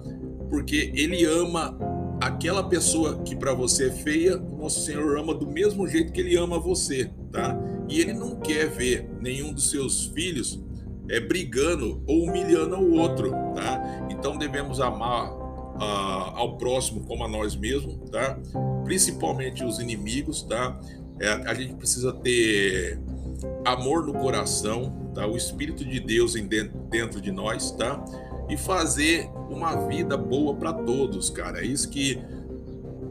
Porque 0.49 0.91
ele 0.93 1.23
ama 1.23 1.78
aquela 2.25 2.63
pessoa 2.63 3.21
que 3.21 3.35
para 3.35 3.53
você 3.53 3.89
é 3.89 3.91
feia, 3.91 4.35
o 4.35 4.57
nosso 4.57 4.81
Senhor 4.81 5.15
ama 5.15 5.31
do 5.31 5.45
mesmo 5.45 5.88
jeito 5.88 6.11
que 6.11 6.19
ele 6.19 6.35
ama 6.35 6.59
você, 6.59 7.11
tá? 7.31 7.55
E 7.88 8.01
ele 8.01 8.13
não 8.13 8.38
quer 8.38 8.67
ver 8.67 9.07
nenhum 9.21 9.53
dos 9.53 9.69
seus 9.69 10.07
filhos 10.07 10.59
é 11.07 11.19
brigando 11.19 12.03
ou 12.07 12.23
humilhando 12.23 12.77
o 12.77 12.95
outro, 12.95 13.29
tá? 13.53 14.07
Então 14.09 14.39
devemos 14.39 14.81
amar 14.81 15.31
uh, 15.31 16.33
ao 16.33 16.57
próximo 16.57 17.05
como 17.05 17.23
a 17.23 17.27
nós 17.27 17.55
mesmos, 17.55 18.09
tá? 18.09 18.39
Principalmente 18.83 19.63
os 19.63 19.77
inimigos, 19.77 20.41
tá? 20.41 20.81
É, 21.19 21.29
a 21.29 21.53
gente 21.53 21.75
precisa 21.75 22.11
ter 22.11 22.99
amor 23.63 24.03
no 24.03 24.13
coração, 24.13 25.11
tá? 25.13 25.27
O 25.27 25.38
Espírito 25.38 25.85
de 25.85 25.99
Deus 25.99 26.35
em 26.35 26.47
dentro, 26.47 26.75
dentro 26.89 27.21
de 27.21 27.31
nós, 27.31 27.69
tá? 27.69 28.03
E 28.49 28.58
fazer 28.58 29.29
uma 29.49 29.88
vida 29.88 30.15
boa 30.15 30.55
para 30.55 30.73
todos, 30.73 31.29
cara. 31.29 31.60
É 31.60 31.65
isso 31.65 31.89
que 31.89 32.21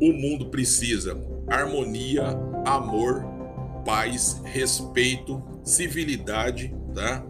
o 0.00 0.12
mundo 0.12 0.46
precisa: 0.46 1.20
harmonia, 1.48 2.28
amor, 2.64 3.24
paz, 3.84 4.40
respeito, 4.44 5.42
civilidade, 5.64 6.74
tá? 6.94 7.24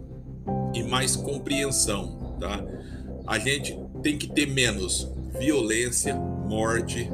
e 0.75 0.83
mais 0.83 1.17
compreensão, 1.17 2.37
tá? 2.41 2.63
A 3.27 3.39
gente 3.39 3.79
tem 4.03 4.19
que 4.19 4.27
ter 4.29 4.47
menos 4.47 5.11
violência, 5.39 6.15
morte, 6.15 7.11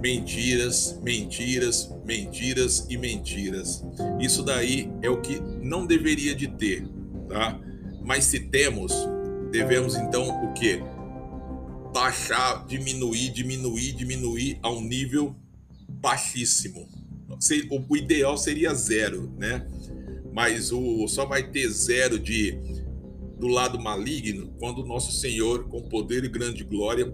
mentiras, 0.00 0.98
mentiras, 1.02 1.90
mentiras 2.04 2.86
e 2.88 2.96
mentiras. 2.96 3.84
Isso 4.18 4.42
daí 4.42 4.90
é 5.02 5.10
o 5.10 5.20
que 5.20 5.40
não 5.62 5.86
deveria 5.86 6.34
de 6.34 6.48
ter, 6.48 6.88
tá? 7.28 7.60
Mas 8.02 8.24
se 8.24 8.40
temos, 8.40 8.92
devemos 9.52 9.94
então 9.96 10.44
o 10.44 10.52
que? 10.54 10.82
Baixar, 11.92 12.66
diminuir, 12.66 13.30
diminuir, 13.30 13.92
diminuir 13.92 14.58
a 14.62 14.70
um 14.70 14.80
nível 14.80 15.36
baixíssimo. 15.88 16.88
O 17.88 17.96
ideal 17.96 18.36
seria 18.38 18.74
zero, 18.74 19.30
né? 19.38 19.66
Mas 20.32 20.72
o 20.72 21.06
só 21.06 21.26
vai 21.26 21.50
ter 21.50 21.68
zero 21.68 22.18
de 22.18 22.58
do 23.38 23.48
lado 23.48 23.78
maligno, 23.78 24.54
quando 24.58 24.82
o 24.82 24.86
nosso 24.86 25.12
Senhor, 25.12 25.64
com 25.68 25.82
poder 25.82 26.24
e 26.24 26.28
grande 26.28 26.62
glória, 26.62 27.12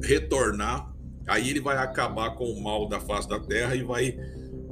retornar, 0.00 0.94
aí 1.26 1.50
ele 1.50 1.60
vai 1.60 1.76
acabar 1.76 2.36
com 2.36 2.44
o 2.44 2.62
mal 2.62 2.88
da 2.88 3.00
face 3.00 3.28
da 3.28 3.40
terra 3.40 3.74
e 3.74 3.82
vai 3.82 4.16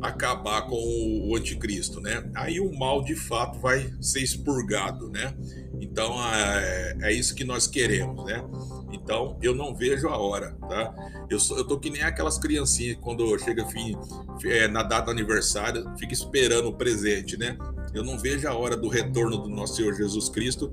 acabar 0.08 0.62
com 0.62 0.76
o 0.76 1.34
anticristo, 1.34 2.00
né? 2.00 2.28
Aí 2.34 2.60
o 2.60 2.70
mal 2.78 3.02
de 3.02 3.16
fato 3.16 3.58
vai 3.58 3.90
ser 4.00 4.20
expurgado, 4.20 5.08
né? 5.08 5.34
Então 5.80 6.14
é, 6.22 6.96
é 7.02 7.12
isso 7.12 7.34
que 7.34 7.42
nós 7.42 7.66
queremos, 7.66 8.24
né? 8.26 8.44
Então 8.92 9.38
eu 9.42 9.54
não 9.54 9.74
vejo 9.74 10.08
a 10.08 10.18
hora, 10.18 10.54
tá? 10.68 10.94
Eu, 11.30 11.40
sou, 11.40 11.56
eu 11.56 11.64
tô 11.64 11.78
que 11.78 11.88
nem 11.88 12.02
aquelas 12.02 12.38
criancinhas 12.38 12.98
quando 13.00 13.38
chega 13.38 13.66
fim, 13.66 13.96
é, 14.44 14.68
na 14.68 14.82
data 14.82 15.06
do 15.06 15.10
aniversário, 15.10 15.84
fica 15.98 16.12
esperando 16.12 16.68
o 16.68 16.74
presente, 16.74 17.38
né? 17.38 17.56
Eu 17.94 18.04
não 18.04 18.18
vejo 18.18 18.46
a 18.46 18.54
hora 18.54 18.76
do 18.76 18.88
retorno 18.88 19.38
do 19.38 19.48
nosso 19.48 19.76
Senhor 19.76 19.94
Jesus 19.94 20.28
Cristo 20.28 20.70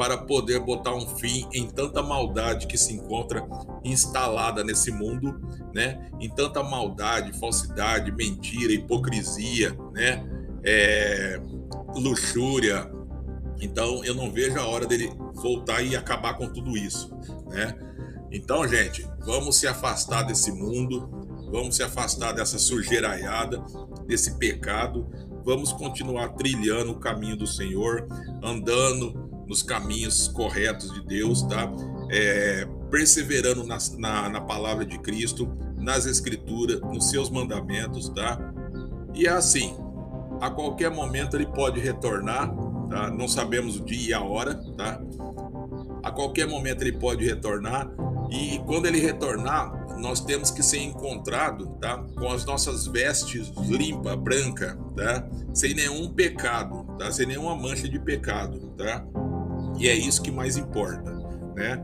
para 0.00 0.16
poder 0.16 0.60
botar 0.60 0.94
um 0.94 1.06
fim 1.18 1.46
em 1.52 1.66
tanta 1.66 2.02
maldade 2.02 2.66
que 2.66 2.78
se 2.78 2.94
encontra 2.94 3.46
instalada 3.84 4.64
nesse 4.64 4.90
mundo, 4.90 5.38
né? 5.74 6.10
Em 6.18 6.30
tanta 6.30 6.62
maldade, 6.62 7.38
falsidade, 7.38 8.10
mentira, 8.10 8.72
hipocrisia, 8.72 9.76
né? 9.92 10.26
É, 10.64 11.38
luxúria. 11.94 12.90
Então 13.60 14.02
eu 14.02 14.14
não 14.14 14.32
vejo 14.32 14.58
a 14.58 14.66
hora 14.66 14.86
dele 14.86 15.12
voltar 15.34 15.82
e 15.82 15.94
acabar 15.94 16.32
com 16.32 16.48
tudo 16.48 16.78
isso, 16.78 17.14
né? 17.50 17.76
Então, 18.32 18.66
gente, 18.66 19.06
vamos 19.22 19.56
se 19.56 19.66
afastar 19.66 20.22
desse 20.22 20.50
mundo, 20.50 21.10
vamos 21.52 21.76
se 21.76 21.82
afastar 21.82 22.32
dessa 22.32 22.58
sujeiraiada, 22.58 23.62
desse 24.06 24.38
pecado, 24.38 25.06
vamos 25.44 25.74
continuar 25.74 26.30
trilhando 26.30 26.92
o 26.92 26.98
caminho 26.98 27.36
do 27.36 27.46
Senhor, 27.46 28.08
andando 28.42 29.28
nos 29.50 29.64
caminhos 29.64 30.28
corretos 30.28 30.94
de 30.94 31.04
Deus, 31.04 31.42
tá? 31.42 31.68
É, 32.08 32.68
perseverando 32.88 33.64
na, 33.66 33.78
na, 33.98 34.28
na, 34.28 34.40
palavra 34.40 34.86
de 34.86 34.96
Cristo, 35.00 35.52
nas 35.76 36.06
Escrituras, 36.06 36.80
nos 36.80 37.10
seus 37.10 37.28
mandamentos, 37.28 38.08
tá? 38.10 38.38
E 39.12 39.26
é 39.26 39.30
assim, 39.30 39.76
a 40.40 40.48
qualquer 40.50 40.88
momento 40.88 41.36
ele 41.36 41.46
pode 41.46 41.80
retornar, 41.80 42.54
tá? 42.88 43.10
Não 43.10 43.26
sabemos 43.26 43.76
o 43.76 43.84
dia 43.84 44.10
e 44.10 44.14
a 44.14 44.22
hora, 44.22 44.54
tá? 44.76 45.02
A 46.04 46.12
qualquer 46.12 46.46
momento 46.46 46.82
ele 46.82 46.92
pode 46.92 47.24
retornar 47.24 47.90
e 48.30 48.60
quando 48.66 48.86
ele 48.86 49.00
retornar, 49.00 49.80
nós 49.98 50.20
temos 50.20 50.50
que 50.50 50.62
ser 50.62 50.78
encontrado, 50.78 51.66
tá? 51.80 51.98
Com 52.16 52.28
as 52.30 52.44
nossas 52.44 52.86
vestes 52.86 53.52
limpa, 53.68 54.16
branca, 54.16 54.78
tá? 54.96 55.28
Sem 55.52 55.74
nenhum 55.74 56.08
pecado, 56.08 56.84
tá? 56.96 57.10
Sem 57.10 57.26
nenhuma 57.26 57.56
mancha 57.56 57.88
de 57.88 57.98
pecado, 57.98 58.72
tá? 58.78 59.04
E 59.80 59.88
é 59.88 59.94
isso 59.94 60.22
que 60.22 60.30
mais 60.30 60.56
importa, 60.56 61.10
né? 61.56 61.82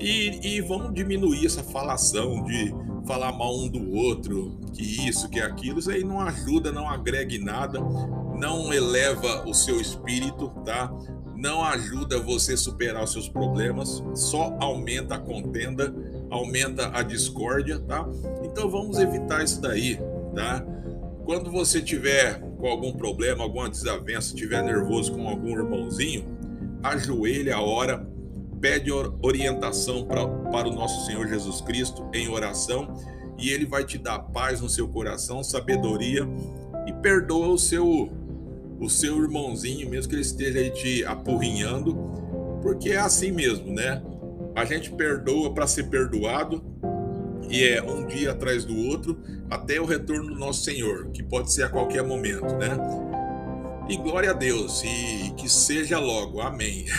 E, 0.00 0.56
e 0.56 0.60
vamos 0.60 0.94
diminuir 0.94 1.46
essa 1.46 1.62
falação 1.62 2.42
de 2.44 2.72
falar 3.06 3.32
mal 3.32 3.54
um 3.56 3.68
do 3.68 3.92
outro, 3.94 4.58
que 4.72 5.08
isso, 5.08 5.28
que 5.28 5.40
aquilo, 5.40 5.78
isso 5.78 5.90
aí 5.90 6.04
não 6.04 6.20
ajuda, 6.20 6.72
não 6.72 6.88
agrega 6.88 7.38
nada, 7.38 7.80
não 8.38 8.72
eleva 8.72 9.48
o 9.48 9.52
seu 9.52 9.80
espírito, 9.80 10.50
tá? 10.64 10.92
Não 11.34 11.62
ajuda 11.64 12.18
você 12.18 12.54
a 12.54 12.56
superar 12.56 13.04
os 13.04 13.12
seus 13.12 13.28
problemas, 13.28 14.02
só 14.14 14.56
aumenta 14.60 15.16
a 15.16 15.18
contenda 15.18 15.94
aumenta 16.30 16.90
a 16.96 17.02
discórdia, 17.02 17.78
tá? 17.78 18.06
Então 18.44 18.68
vamos 18.68 18.98
evitar 18.98 19.42
isso 19.42 19.60
daí, 19.60 19.98
tá? 20.34 20.64
Quando 21.24 21.50
você 21.50 21.80
tiver 21.80 22.40
com 22.58 22.66
algum 22.68 22.92
problema, 22.92 23.42
alguma 23.42 23.68
desavença, 23.68 24.34
tiver 24.34 24.62
nervoso 24.62 25.12
com 25.12 25.28
algum 25.28 25.50
irmãozinho, 25.50 26.35
ajoelha 26.88 27.56
a 27.56 27.60
hora, 27.60 28.06
pede 28.60 28.90
orientação 28.92 30.04
pra, 30.04 30.26
para 30.26 30.68
o 30.68 30.72
nosso 30.72 31.06
Senhor 31.06 31.26
Jesus 31.28 31.60
Cristo 31.60 32.08
em 32.12 32.28
oração 32.28 32.94
e 33.38 33.50
ele 33.50 33.66
vai 33.66 33.84
te 33.84 33.98
dar 33.98 34.18
paz 34.18 34.60
no 34.60 34.68
seu 34.68 34.88
coração, 34.88 35.44
sabedoria 35.44 36.26
e 36.86 36.92
perdoa 36.92 37.48
o 37.48 37.58
seu 37.58 38.10
o 38.78 38.90
seu 38.90 39.22
irmãozinho, 39.22 39.88
mesmo 39.88 40.10
que 40.10 40.14
ele 40.14 40.22
esteja 40.22 40.58
aí 40.58 40.70
te 40.70 41.02
apurrinhando, 41.06 41.94
porque 42.60 42.90
é 42.90 42.98
assim 42.98 43.32
mesmo, 43.32 43.72
né? 43.72 44.02
A 44.54 44.66
gente 44.66 44.90
perdoa 44.90 45.54
para 45.54 45.66
ser 45.66 45.84
perdoado 45.84 46.62
e 47.48 47.64
é 47.64 47.82
um 47.82 48.06
dia 48.06 48.32
atrás 48.32 48.64
do 48.64 48.76
outro 48.88 49.18
até 49.48 49.80
o 49.80 49.86
retorno 49.86 50.26
do 50.26 50.38
nosso 50.38 50.62
Senhor, 50.62 51.08
que 51.10 51.22
pode 51.22 51.52
ser 51.52 51.62
a 51.62 51.68
qualquer 51.68 52.02
momento, 52.02 52.54
né? 52.56 52.76
E 53.88 53.96
glória 53.96 54.30
a 54.30 54.34
Deus 54.34 54.82
e 54.84 55.32
que 55.36 55.48
seja 55.48 55.98
logo. 55.98 56.40
Amém. 56.40 56.86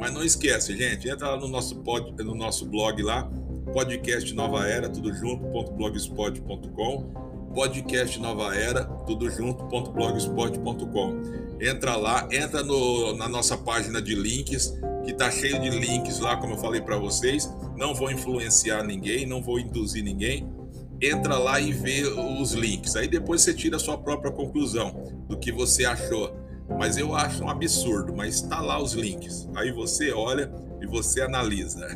Mas 0.00 0.12
não 0.12 0.24
esquece, 0.24 0.76
gente, 0.76 1.08
entra 1.08 1.30
lá 1.30 1.36
no 1.36 1.46
nosso 1.48 1.76
pod, 1.76 2.12
no 2.22 2.34
nosso 2.34 2.66
blog 2.66 3.00
lá, 3.02 3.30
podcast 3.72 4.34
Nova 4.34 4.66
Era, 4.66 4.88
tudo 4.88 5.14
junto.blogspot.com 5.14 7.24
podcast 7.54 8.18
Nova 8.18 8.54
Era, 8.54 8.84
tudo 8.84 9.30
junto.blogspot.com. 9.30 11.22
Entra 11.60 11.96
lá, 11.96 12.28
entra 12.32 12.64
no, 12.64 13.16
na 13.16 13.28
nossa 13.28 13.56
página 13.56 14.02
de 14.02 14.14
links, 14.14 14.76
que 15.04 15.12
está 15.12 15.30
cheio 15.30 15.60
de 15.60 15.70
links 15.70 16.18
lá, 16.18 16.36
como 16.36 16.54
eu 16.54 16.58
falei 16.58 16.80
para 16.80 16.98
vocês. 16.98 17.48
Não 17.76 17.94
vou 17.94 18.10
influenciar 18.10 18.82
ninguém, 18.82 19.24
não 19.24 19.40
vou 19.40 19.60
induzir 19.60 20.02
ninguém 20.02 20.52
entra 21.00 21.36
lá 21.38 21.60
e 21.60 21.72
vê 21.72 22.02
os 22.02 22.52
links. 22.52 22.96
Aí 22.96 23.08
depois 23.08 23.42
você 23.42 23.54
tira 23.54 23.76
a 23.76 23.80
sua 23.80 23.98
própria 23.98 24.32
conclusão 24.32 25.24
do 25.28 25.38
que 25.38 25.52
você 25.52 25.84
achou. 25.84 26.34
Mas 26.78 26.96
eu 26.96 27.14
acho 27.14 27.44
um 27.44 27.50
absurdo, 27.50 28.14
mas 28.14 28.36
está 28.36 28.60
lá 28.60 28.82
os 28.82 28.94
links. 28.94 29.48
Aí 29.54 29.70
você 29.70 30.12
olha 30.12 30.50
e 30.80 30.86
você 30.86 31.20
analisa. 31.20 31.86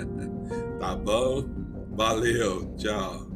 tá 0.80 0.96
bom? 0.96 1.44
Valeu, 1.94 2.74
tchau. 2.76 3.28